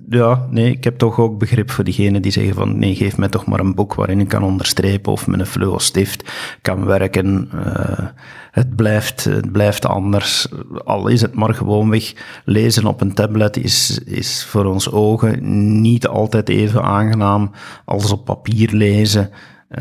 [0.08, 3.28] ja, nee, ik heb toch ook begrip voor diegenen die zeggen van nee, geef mij
[3.28, 6.32] toch maar een boek waarin ik kan onderstrepen of met een fluo-stift
[6.62, 7.50] kan werken.
[7.54, 8.08] Uh,
[8.50, 10.48] het, blijft, het blijft anders.
[10.84, 12.12] Al is het maar gewoonweg
[12.44, 17.50] lezen op een tablet is, is voor ons ogen niet altijd even aangenaam
[17.84, 19.30] als op papier lezen.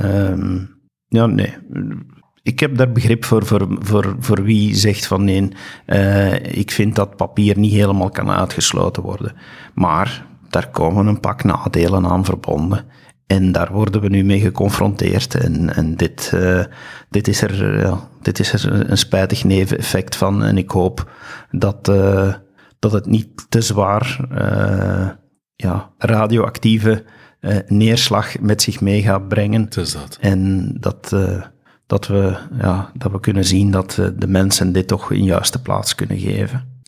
[0.03, 0.69] Um,
[1.07, 1.53] ja, nee.
[2.43, 5.49] Ik heb daar begrip voor, voor, voor, voor wie zegt van nee,
[5.87, 9.35] uh, ik vind dat papier niet helemaal kan uitgesloten worden.
[9.73, 12.85] Maar daar komen een pak nadelen aan verbonden.
[13.27, 15.35] En daar worden we nu mee geconfronteerd.
[15.35, 16.63] En, en dit, uh,
[17.09, 20.43] dit, is er, ja, dit is er een spijtig neveneffect van.
[20.43, 21.11] En ik hoop
[21.51, 22.33] dat, uh,
[22.79, 24.19] dat het niet te zwaar
[25.55, 27.03] ja, radioactieve
[27.67, 29.61] neerslag met zich mee gaat brengen.
[29.61, 30.17] Het is dat.
[30.21, 31.13] En dat
[31.88, 35.61] dat we, ja, dat we kunnen zien dat eh, de mensen dit toch een juiste
[35.61, 36.81] plaats kunnen geven.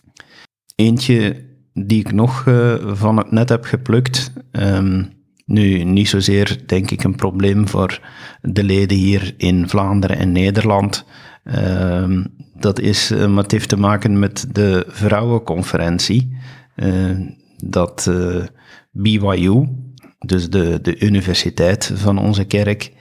[0.75, 1.43] Eentje
[1.73, 4.33] die ik nog uh, van het net heb geplukt.
[4.51, 5.13] Um,
[5.45, 7.99] nu, niet zozeer denk ik een probleem voor
[8.41, 11.05] de leden hier in Vlaanderen en Nederland.
[11.43, 16.37] Um, dat is, uh, maar het heeft te maken met de vrouwenconferentie.
[17.57, 18.11] Dat
[18.91, 19.67] BYU,
[20.19, 22.91] dus de, de universiteit van onze kerk,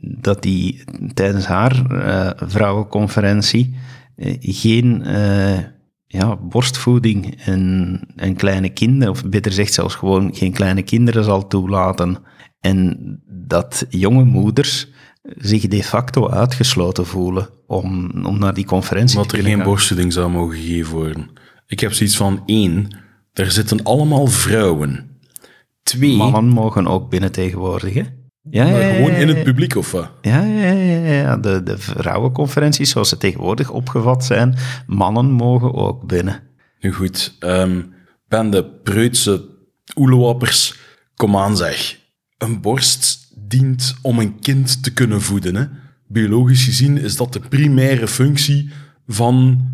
[0.00, 0.84] dat die
[1.14, 3.76] tijdens haar uh, vrouwenconferentie
[4.16, 5.58] uh, geen uh,
[6.06, 11.46] ja, borstvoeding en, en kleine kinderen, of beter gezegd zelfs gewoon geen kleine kinderen zal
[11.46, 12.18] toelaten.
[12.60, 14.88] En dat jonge moeders
[15.22, 19.66] zich de facto uitgesloten voelen om, om naar die conferentie Omdat te er kunnen geen
[19.66, 19.74] gaan.
[19.74, 21.30] borstvoeding zou mogen gegeven worden.
[21.66, 22.96] Ik heb zoiets van één,
[23.32, 25.10] er zitten allemaal vrouwen.
[25.82, 28.02] Twee, Mannen mogen ook binnen tegenwoordig, hè?
[28.50, 30.10] Ja, maar gewoon in het publiek of wat?
[30.20, 30.72] Ja, ja,
[31.12, 31.36] ja.
[31.36, 36.40] De, de vrouwenconferenties, zoals ze tegenwoordig opgevat zijn, mannen mogen ook binnen.
[36.80, 37.80] Nu goed, ehm
[38.32, 39.44] bende preutse
[39.94, 40.74] oelewappers,
[41.14, 41.98] kom aan zeg.
[42.38, 45.54] Een borst dient om een kind te kunnen voeden.
[45.54, 45.64] Hè?
[46.08, 48.70] Biologisch gezien is dat de primaire functie
[49.06, 49.66] van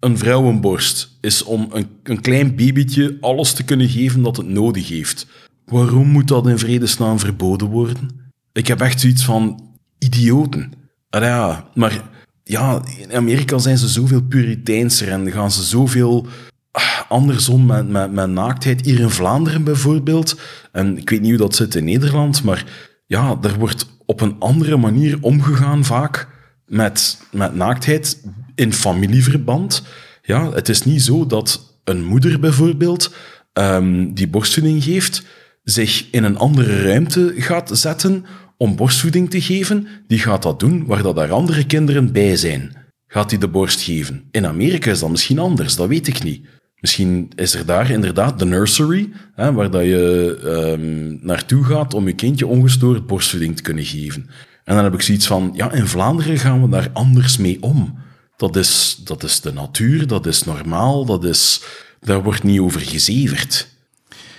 [0.00, 1.18] een vrouwenborst.
[1.20, 5.26] Is om een, een klein babytje alles te kunnen geven dat het nodig heeft.
[5.64, 8.08] Waarom moet dat in vredesnaam verboden worden?
[8.52, 10.72] Ik heb echt zoiets van idioten.
[11.10, 12.02] Ah, ja, maar
[12.44, 16.26] ja, in Amerika zijn ze zoveel puriteinser en gaan ze zoveel
[16.70, 18.84] ah, andersom met, met, met naaktheid.
[18.84, 20.40] Hier in Vlaanderen bijvoorbeeld,
[20.72, 22.64] en ik weet niet hoe dat zit in Nederland, maar
[23.06, 26.28] ja, er wordt op een andere manier omgegaan vaak
[26.66, 28.22] met, met naaktheid
[28.54, 29.82] in familieverband.
[30.22, 33.14] Ja, het is niet zo dat een moeder bijvoorbeeld
[33.52, 35.24] ehm, die borstvoeding geeft,
[35.64, 38.24] zich in een andere ruimte gaat zetten
[38.56, 42.76] om borstvoeding te geven, die gaat dat doen waar dat daar andere kinderen bij zijn.
[43.06, 44.24] Gaat hij de borst geven?
[44.30, 46.46] In Amerika is dat misschien anders, dat weet ik niet.
[46.80, 52.06] Misschien is er daar inderdaad de nursery, hè, waar dat je ehm, naartoe gaat om
[52.06, 54.30] je kindje ongestoord borstvoeding te kunnen geven.
[54.64, 57.98] En dan heb ik zoiets van, ja, in Vlaanderen gaan we daar anders mee om.
[58.36, 61.62] Dat is, dat is de natuur, dat is normaal, dat is,
[62.00, 63.73] daar wordt niet over gezeverd.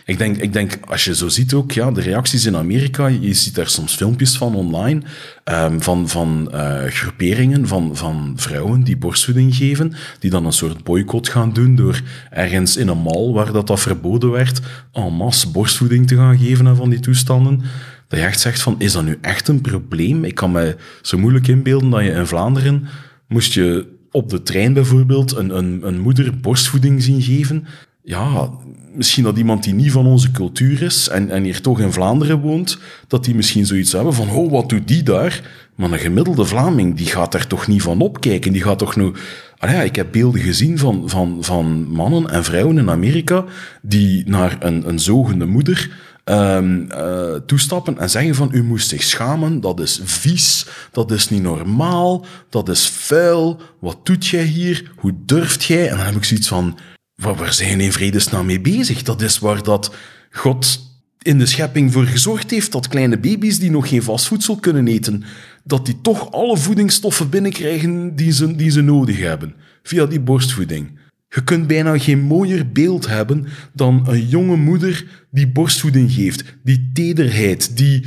[0.06, 3.34] Ik denk, ik denk, als je zo ziet ook, ja, de reacties in Amerika, je
[3.34, 5.02] ziet daar soms filmpjes van online,
[5.46, 10.84] um, van, van uh, groeperingen van, van vrouwen die borstvoeding geven, die dan een soort
[10.84, 14.60] boycott gaan doen door ergens in een mall, waar dat, dat verboden werd,
[14.94, 17.62] en masse borstvoeding te gaan geven en van die toestanden.
[18.08, 20.24] Dat je echt zegt van, is dat nu echt een probleem?
[20.24, 22.88] Ik kan me zo moeilijk inbeelden dat je in Vlaanderen,
[23.28, 27.66] moest je op de trein bijvoorbeeld een, een, een moeder borstvoeding zien geven,
[28.06, 28.50] ja,
[28.94, 32.40] misschien dat iemand die niet van onze cultuur is en, en hier toch in Vlaanderen
[32.40, 32.78] woont,
[33.08, 35.64] dat die misschien zoiets hebben van, oh, wat doet die daar?
[35.76, 38.54] Maar een gemiddelde Vlaming, die gaat daar toch niet van opkijken.
[38.54, 39.12] Die gaat toch nu...
[39.58, 43.46] Ah ja, ik heb beelden gezien van, van, van mannen en vrouwen in Amerika
[43.82, 45.90] die naar een, een zogende moeder
[46.26, 51.30] um, uh, toestappen en zeggen van, u moest zich schamen, dat is vies, dat is
[51.30, 55.90] niet normaal, dat is vuil, wat doet jij hier, hoe durft jij?
[55.90, 56.78] En dan heb ik zoiets van,
[57.16, 59.04] waar, waar zijn in vredesnaam mee bezig?
[59.04, 59.96] Dat is waar dat
[60.32, 60.84] God
[61.22, 64.88] in de schepping voor gezorgd heeft dat kleine baby's die nog geen vast voedsel kunnen
[64.88, 65.24] eten,
[65.64, 71.00] dat die toch alle voedingsstoffen binnenkrijgen die ze, die ze nodig hebben, via die borstvoeding.
[71.30, 76.44] Je kunt bijna geen mooier beeld hebben dan een jonge moeder die borstvoeding geeft.
[76.64, 78.06] Die tederheid, die...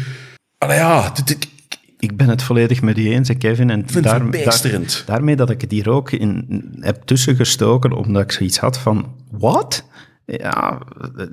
[0.58, 1.48] Allee ja, dit, dit,
[1.98, 3.70] ik ben het volledig met u eens, Kevin.
[3.70, 4.30] En daar.
[4.30, 9.14] Daar, daarmee dat ik het hier ook in heb tussengestoken, omdat ik zoiets had van,
[9.30, 9.84] wat?
[10.24, 10.78] Ja,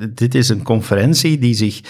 [0.10, 1.82] dit is een conferentie die zich,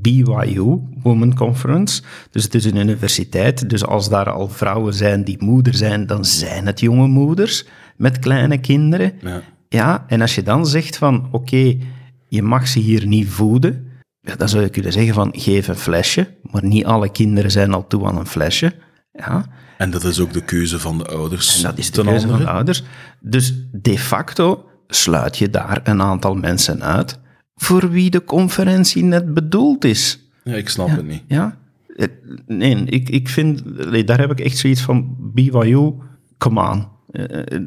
[0.00, 5.44] BYU, Women Conference, dus het is een universiteit, dus als daar al vrouwen zijn die
[5.44, 7.64] moeder zijn, dan zijn het jonge moeders
[7.96, 9.12] met kleine kinderen.
[9.20, 11.80] Ja, ja en als je dan zegt van, oké, okay,
[12.28, 13.87] je mag ze hier niet voeden,
[14.28, 17.72] ja, dan zou je kunnen zeggen van, geef een flesje, maar niet alle kinderen zijn
[17.74, 18.72] al toe aan een flesje.
[19.12, 19.46] Ja.
[19.78, 21.56] En dat is ook de keuze van de ouders.
[21.56, 22.82] En dat is de keuze van de ouders.
[23.20, 27.18] Dus de facto sluit je daar een aantal mensen uit
[27.54, 30.30] voor wie de conferentie net bedoeld is.
[30.44, 31.22] Ja, ik snap ja, het niet.
[31.26, 31.58] Ja,
[31.96, 33.62] het- nee, ik, ik vind,
[34.06, 35.92] daar heb ik echt zoiets van, BYU,
[36.38, 37.62] come on, eh, eh,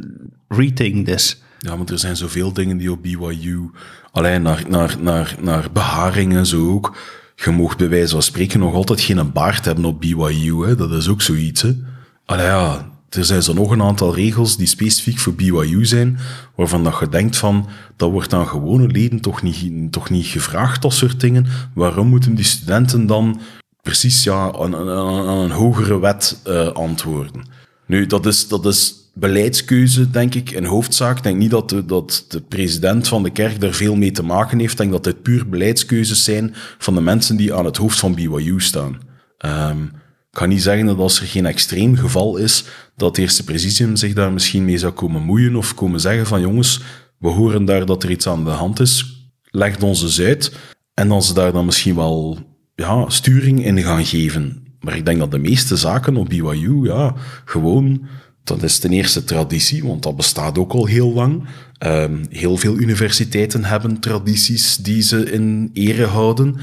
[0.47, 1.41] rethink this.
[1.63, 3.69] Ja, want er zijn zoveel dingen die op BYU...
[4.11, 6.95] Alleen naar, naar, naar, naar beharing en zo ook.
[7.35, 10.65] Je mocht bij wijze van spreken nog altijd geen baard hebben op BYU.
[10.65, 10.75] Hè.
[10.75, 11.61] Dat is ook zoiets.
[11.61, 11.75] Hè.
[12.25, 16.19] Ja, er zijn zo nog een aantal regels die specifiek voor BYU zijn,
[16.55, 20.81] waarvan dat je denkt van, dat wordt aan gewone leden toch niet, toch niet gevraagd,
[20.81, 21.45] dat soort dingen.
[21.73, 23.41] Waarom moeten die studenten dan
[23.81, 27.45] precies ja, aan, aan, een hogere wet eh, antwoorden?
[27.85, 31.17] Nu, dat is, dat is beleidskeuze, denk ik, in hoofdzaak.
[31.17, 34.23] Ik denk niet dat de, dat de president van de kerk daar veel mee te
[34.23, 34.71] maken heeft.
[34.71, 38.15] Ik denk dat dit puur beleidskeuzes zijn van de mensen die aan het hoofd van
[38.15, 38.99] BYU staan.
[39.37, 39.83] Ehm,
[40.31, 43.95] ik ga niet zeggen dat als er geen extreem geval is, dat het eerste presidium
[43.95, 46.81] zich daar misschien mee zou komen moeien of komen zeggen van jongens,
[47.17, 50.51] we horen daar dat er iets aan de hand is, leg ons eens uit.
[50.93, 52.39] En dan ze daar dan misschien wel
[52.75, 54.63] ja, sturing in gaan geven.
[54.79, 58.07] Maar ik denk dat de meeste zaken op BYU, ja, gewoon,
[58.43, 61.43] dat is ten eerste traditie, want dat bestaat ook al heel lang.
[61.77, 66.55] Ehm, heel veel universiteiten hebben tradities die ze in ere houden.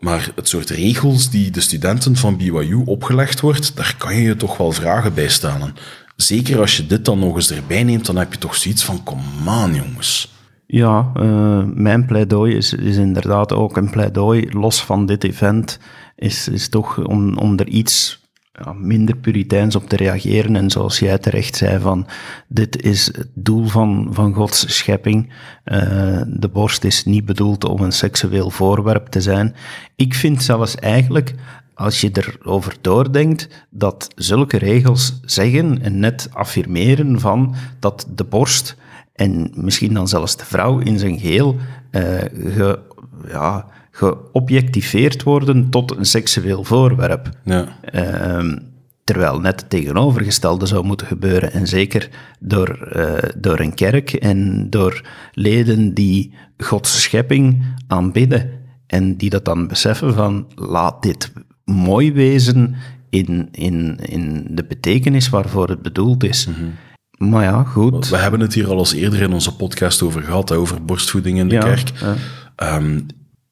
[0.00, 4.36] Maar het soort regels die de studenten van BYU opgelegd wordt, daar kan je je
[4.36, 5.74] toch wel vragen bij stellen.
[6.16, 9.02] Zeker als je dit dan nog eens erbij neemt, dan heb je toch zoiets van,
[9.02, 10.36] kom aan jongens.
[10.66, 15.78] Ja, eh, mijn pleidooi is, is inderdaad ook een pleidooi, los van dit event,
[16.16, 18.17] is, is toch om, om er iets
[18.76, 20.56] minder puriteins op te reageren.
[20.56, 22.06] En zoals jij terecht zei, van
[22.48, 25.32] dit is het doel van, van Gods schepping.
[25.64, 29.54] Uh, de borst is niet bedoeld om een seksueel voorwerp te zijn.
[29.96, 31.34] Ik vind zelfs eigenlijk,
[31.74, 38.76] als je erover doordenkt, dat zulke regels zeggen en net affirmeren van dat de borst
[39.14, 41.56] en misschien dan zelfs de vrouw in zijn geheel
[41.90, 42.02] uh,
[42.54, 42.78] ge,
[43.28, 43.66] ja,
[43.98, 47.28] geobjectiveerd worden tot een seksueel voorwerp.
[47.44, 47.78] Ja.
[47.94, 48.56] Uh,
[49.04, 51.52] terwijl net het tegenovergestelde zou moeten gebeuren.
[51.52, 52.08] En zeker
[52.40, 58.50] door, uh, door een kerk en door leden die Gods schepping aanbidden.
[58.86, 61.32] En die dat dan beseffen van laat dit
[61.64, 62.74] mooi wezen
[63.10, 66.46] in, in, in de betekenis waarvoor het bedoeld is.
[66.46, 66.74] Mm -hmm.
[67.30, 68.08] Maar ja, goed.
[68.08, 71.48] We hebben het hier al eens eerder in onze podcast over gehad, over borstvoeding in
[71.48, 71.92] de ja, kerk.
[72.56, 72.76] Ja.
[72.76, 73.06] Um,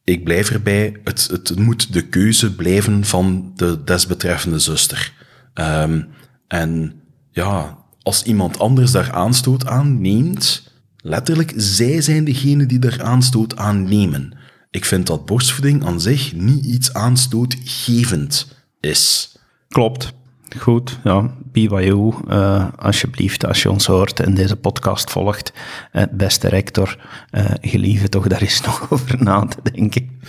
[0.06, 5.12] ik blijf erbij, het, het moet de keuze blijven van de desbetreffende zuster.
[5.54, 6.08] Um,
[6.48, 7.00] en
[7.30, 13.56] ja, als iemand anders daar aanstoot aan neemt, letterlijk, zij zijn degene die daar aanstoot
[13.56, 14.32] aan nemen.
[14.70, 18.46] Ik vind dat borstvoeding aan zich niet iets aanstootgevend
[18.80, 19.32] is.
[19.68, 20.12] Klopt.
[20.58, 21.30] Goed, ja.
[21.52, 25.52] BYU, uh, alsjeblieft, als je ons hoort en deze podcast volgt,
[25.92, 26.98] uh, beste rector,
[27.32, 30.20] uh, gelieve toch daar eens nog over na te denken.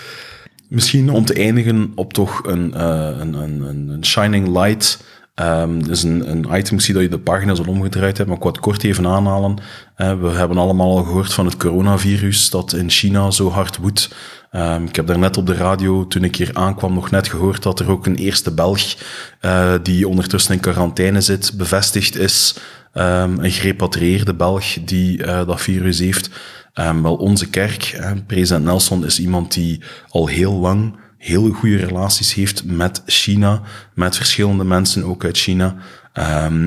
[0.70, 5.05] Misschien om te eindigen op toch een, een, een, een shining light.
[5.41, 8.38] Um, dus een, een item, ik zie dat je de pagina's al omgedraaid hebt, maar
[8.38, 9.57] ik wou het kort even aanhalen.
[9.97, 14.15] Uh, we hebben allemaal al gehoord van het coronavirus dat in China zo hard woedt.
[14.52, 17.64] Um, ik heb daar net op de radio, toen ik hier aankwam, nog net gehoord
[17.64, 18.95] dat er ook een eerste Belg
[19.41, 22.58] uh, die ondertussen in quarantaine zit, bevestigd is.
[22.93, 26.30] Um, een gerepatrieerde Belg die uh, dat virus heeft.
[26.74, 32.34] Um, wel, onze kerk, president Nelson, is iemand die al heel lang heel goede relaties
[32.34, 33.62] heeft met China,
[33.93, 35.76] met verschillende mensen ook uit China.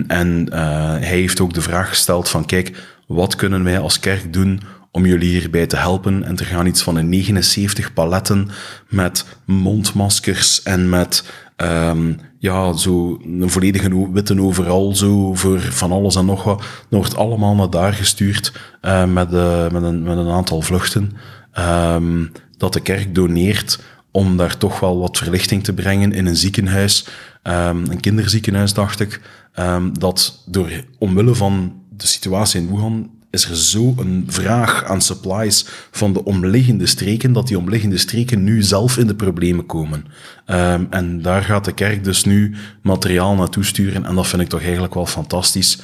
[0.07, 0.57] En uh,
[0.91, 2.73] hij heeft ook de vraag gesteld van, kijk,
[3.07, 4.61] wat kunnen wij als kerk doen
[4.91, 6.25] om jullie hierbij te helpen?
[6.25, 8.49] En er gaan iets van een 79 paletten
[8.89, 11.25] met mondmaskers en met
[11.57, 16.59] um, ja, zo een volledige witte overal, zo voor van alles en nog wat.
[16.59, 21.13] Dat wordt allemaal naar daar gestuurd uh, met, uh, met, een, met een aantal vluchten.
[21.59, 23.81] Um, dat de kerk doneert
[24.11, 27.07] om daar toch wel wat verlichting te brengen in een ziekenhuis,
[27.43, 29.21] um, een kinderziekenhuis dacht ik,
[29.93, 35.67] dat door, omwille van de situatie in Wuhan is er zo een vraag aan supplies
[35.91, 40.05] van de omliggende streken, dat die omliggende streken nu zelf in de problemen komen.
[40.47, 44.49] Um, en daar gaat de kerk dus nu materiaal naartoe sturen en dat vind ik
[44.49, 45.79] toch eigenlijk wel fantastisch,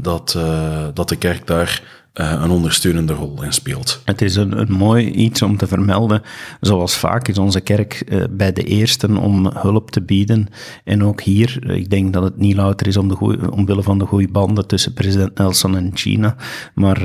[0.00, 1.82] dat, uh, dat de kerk daar
[2.12, 4.02] een ondersteunende rol in speelt.
[4.04, 6.22] Het is een, een mooi iets om te vermelden.
[6.60, 10.48] Zoals vaak is onze kerk uh, bij de eersten om hulp te bieden.
[10.84, 14.06] En ook hier, ik denk dat het niet louter is om de omwille van de
[14.06, 16.36] goede banden tussen president Nelson en China.
[16.74, 17.00] Maar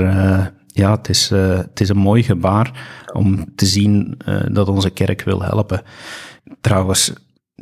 [0.68, 4.18] ja, het is, het is een mooi gebaar om te zien
[4.52, 5.82] dat onze kerk wil helpen.
[6.62, 7.14] Trouwens,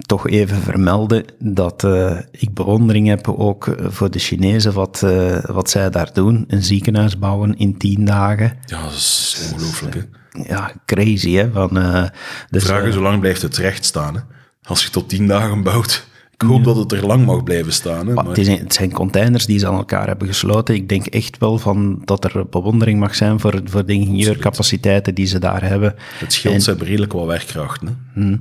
[0.02, 5.70] toch even vermelden dat uh, ik bewondering heb ook voor de Chinezen wat, uh, wat
[5.70, 6.46] zij daar doen.
[6.48, 8.58] Een ziekenhuis bouwen in tien dagen.
[8.66, 10.08] Ja, dat is ongelooflijk.
[10.48, 11.52] Ja, crazy hè.
[11.52, 12.06] Van, uh,
[12.50, 14.22] dus, Vragen, zo lang blijft het recht staan hè?
[14.64, 16.08] als je tot tien dagen bouwt.
[16.38, 18.08] Ik hoop dat het er lang mag blijven staan.
[18.08, 20.76] Hè, Maar het, is, het zijn containers die ze aan elkaar hebben gesloten.
[20.76, 25.26] Ik denk echt wel van dat er bewondering mag zijn voor, voor de ingenieurcapaciteiten die
[25.26, 25.96] ze daar hebben.
[26.20, 28.08] het scheelt ze hebben redelijk wat werkkrachten.
[28.14, 28.36] Hè.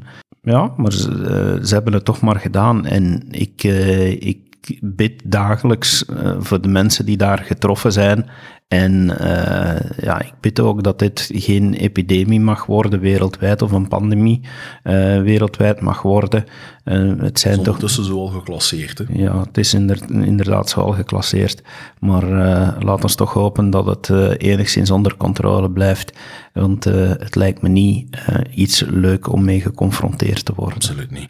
[0.45, 2.87] Ja, maar ze, eh, ze hebben het toch maar gedaan.
[2.87, 4.21] En ik, eh,
[4.67, 8.29] ik bid dagelijks eh, voor de mensen die daar getroffen zijn.
[8.69, 13.89] En eh, ja, ik bid ook dat dit geen epidemie mag worden wereldwijd of een
[13.89, 14.41] pandemie
[14.83, 16.45] eh, wereldwijd mag worden.
[16.85, 18.99] Het zijn toch Ondertussen zo al geclasseerd.
[18.99, 19.05] Hè.
[19.09, 21.63] ja, het is inder- inderdaad zo al geclasseerd.
[22.01, 22.25] Maar
[22.85, 26.19] laat ons toch hopen dat het enigszins onder controle blijft.
[26.53, 28.19] Want het lijkt me niet
[28.51, 30.75] iets leuk om mee geconfronteerd te worden.
[30.75, 31.29] Absoluut niet.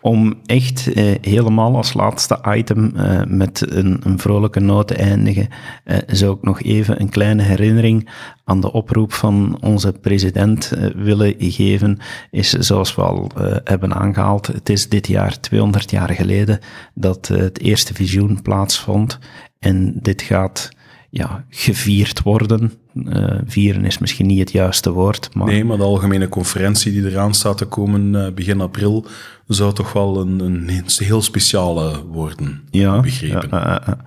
[0.00, 5.48] Om echt eh, helemaal als laatste item eh, met een, een vrolijke noot te eindigen,
[5.84, 8.08] eh, zou ik nog even een kleine herinnering
[8.48, 11.98] aan de oproep van onze president eh, willen geven.
[12.30, 16.58] Is zoals we al eh, hebben aangehaald, het is dit jaar 200 jaar geleden
[16.94, 19.18] dat het eerste visioen plaatsvond.
[19.58, 20.68] En dit gaat
[21.10, 22.72] ja, gevierd worden.
[23.06, 27.10] Eh, vieren is misschien niet het juiste woord, maar Nee, maar de algemene conferentie die
[27.10, 29.06] eraan staat te komen eh, begin april
[29.46, 33.48] zou toch wel een, een heel speciale worden, Ja, begrepen.
[33.50, 33.98] ja,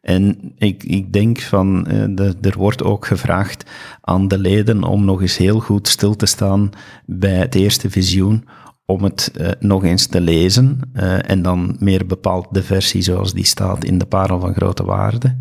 [0.00, 3.70] en ik, ik denk van, eh, de, er wordt ook gevraagd
[4.00, 6.70] aan de leden om nog eens heel goed stil te staan
[7.06, 8.44] bij het eerste visioen,
[8.86, 10.80] om het nog eens te lezen
[11.26, 15.36] en dan meer bepaald de versie zoals die staat in de Parel van Grote Waarde.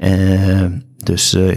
[0.00, 0.64] Eh,
[0.96, 1.56] dus eh,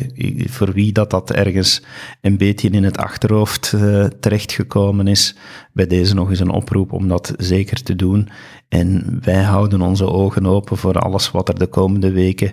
[0.49, 1.83] voor wie dat, dat ergens
[2.21, 5.35] een beetje in het achterhoofd eh, terechtgekomen is,
[5.73, 8.29] bij deze nog eens een oproep om dat zeker te doen.
[8.69, 12.51] En wij houden onze ogen open voor alles wat er de komende weken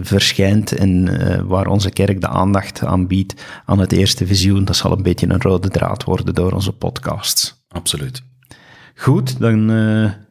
[0.00, 4.64] verschijnt en waar onze kerk de aandacht aan biedt aan het eerste visioen.
[4.64, 7.64] Dat zal een beetje een rode draad worden door onze podcasts.
[7.68, 8.22] Absoluut.
[8.94, 9.66] Goed, dan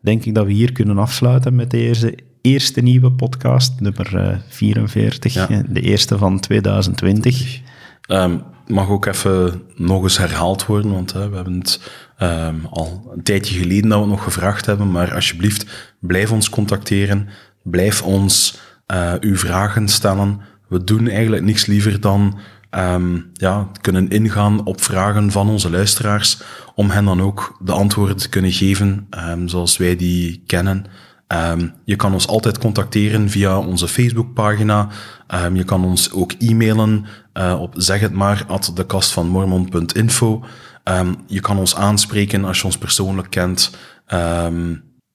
[0.02, 5.34] denk ik dat we hier kunnen afsluiten met deze eerste nieuwe podcast, nummer eh, 44,
[5.34, 5.50] Ja.
[5.50, 7.62] eh, de eerste van 2020.
[8.02, 8.38] Ehm,
[8.68, 11.80] mag ook even nog eens herhaald worden, want hè, we hebben het
[12.18, 16.50] ehm, al een tijdje geleden dat we het nog gevraagd hebben, maar alsjeblieft, blijf ons
[16.50, 17.28] contacteren,
[17.64, 20.40] blijf ons eh, uw vragen stellen.
[20.70, 22.38] We doen eigenlijk niks liever dan
[22.70, 26.42] ehm, ja, kunnen ingaan op vragen van onze luisteraars,
[26.76, 29.08] om hen dan ook de antwoorden te kunnen geven
[29.46, 30.86] zoals wij die kennen.
[31.28, 34.88] Ehm, je kan ons altijd contacteren via onze Facebookpagina.
[35.28, 40.44] Ehm, je kan ons ook e-mailen eh, op zeg het maar at dekastvanmormon.info.
[40.84, 43.72] Ehm, je kan ons aanspreken als je ons persoonlijk kent.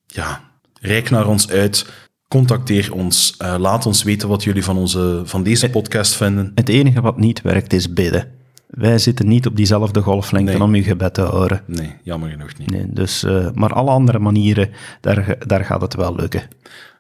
[0.07, 0.41] Ja,
[0.81, 1.87] reik naar ons uit.
[2.29, 3.35] Contacteer ons.
[3.39, 6.53] Eh, laat ons weten wat jullie van, onze, van deze podcast vinden.
[6.55, 8.42] Het enige wat niet werkt is bidden.
[8.73, 10.63] Wij zitten niet op diezelfde golflengte Nee.
[10.63, 11.63] om uw gebed te horen.
[11.67, 12.71] Nee, jammer genoeg niet.
[12.71, 14.71] Nee, dus, eh, maar alle andere manieren,
[15.01, 16.43] daar, daar gaat het wel lukken.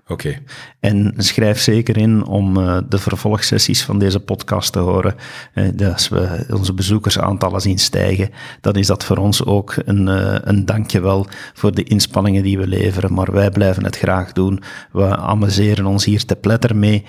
[0.06, 0.38] Oké,
[0.80, 5.14] En schrijf zeker in om eh, de vervolgsessies van deze podcast te horen.
[5.54, 8.30] Eh, als we onze bezoekersaantallen zien stijgen,
[8.60, 12.66] dan is dat voor ons ook een, eh, een dankjewel voor de inspanningen die we
[12.66, 13.14] leveren.
[13.14, 14.62] Maar wij blijven het graag doen.
[14.92, 17.04] We amuseren ons hier te pletter mee.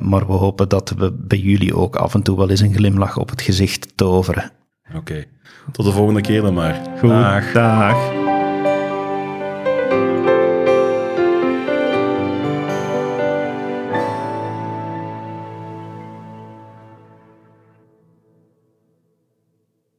[0.00, 3.16] maar we hopen dat we bij jullie ook af en toe wel eens een glimlach
[3.16, 4.50] op het gezicht toveren.
[4.94, 5.24] oké.
[5.72, 6.80] Tot de volgende keer dan maar.
[6.98, 7.52] Goed, Dag.
[7.52, 8.45] dag.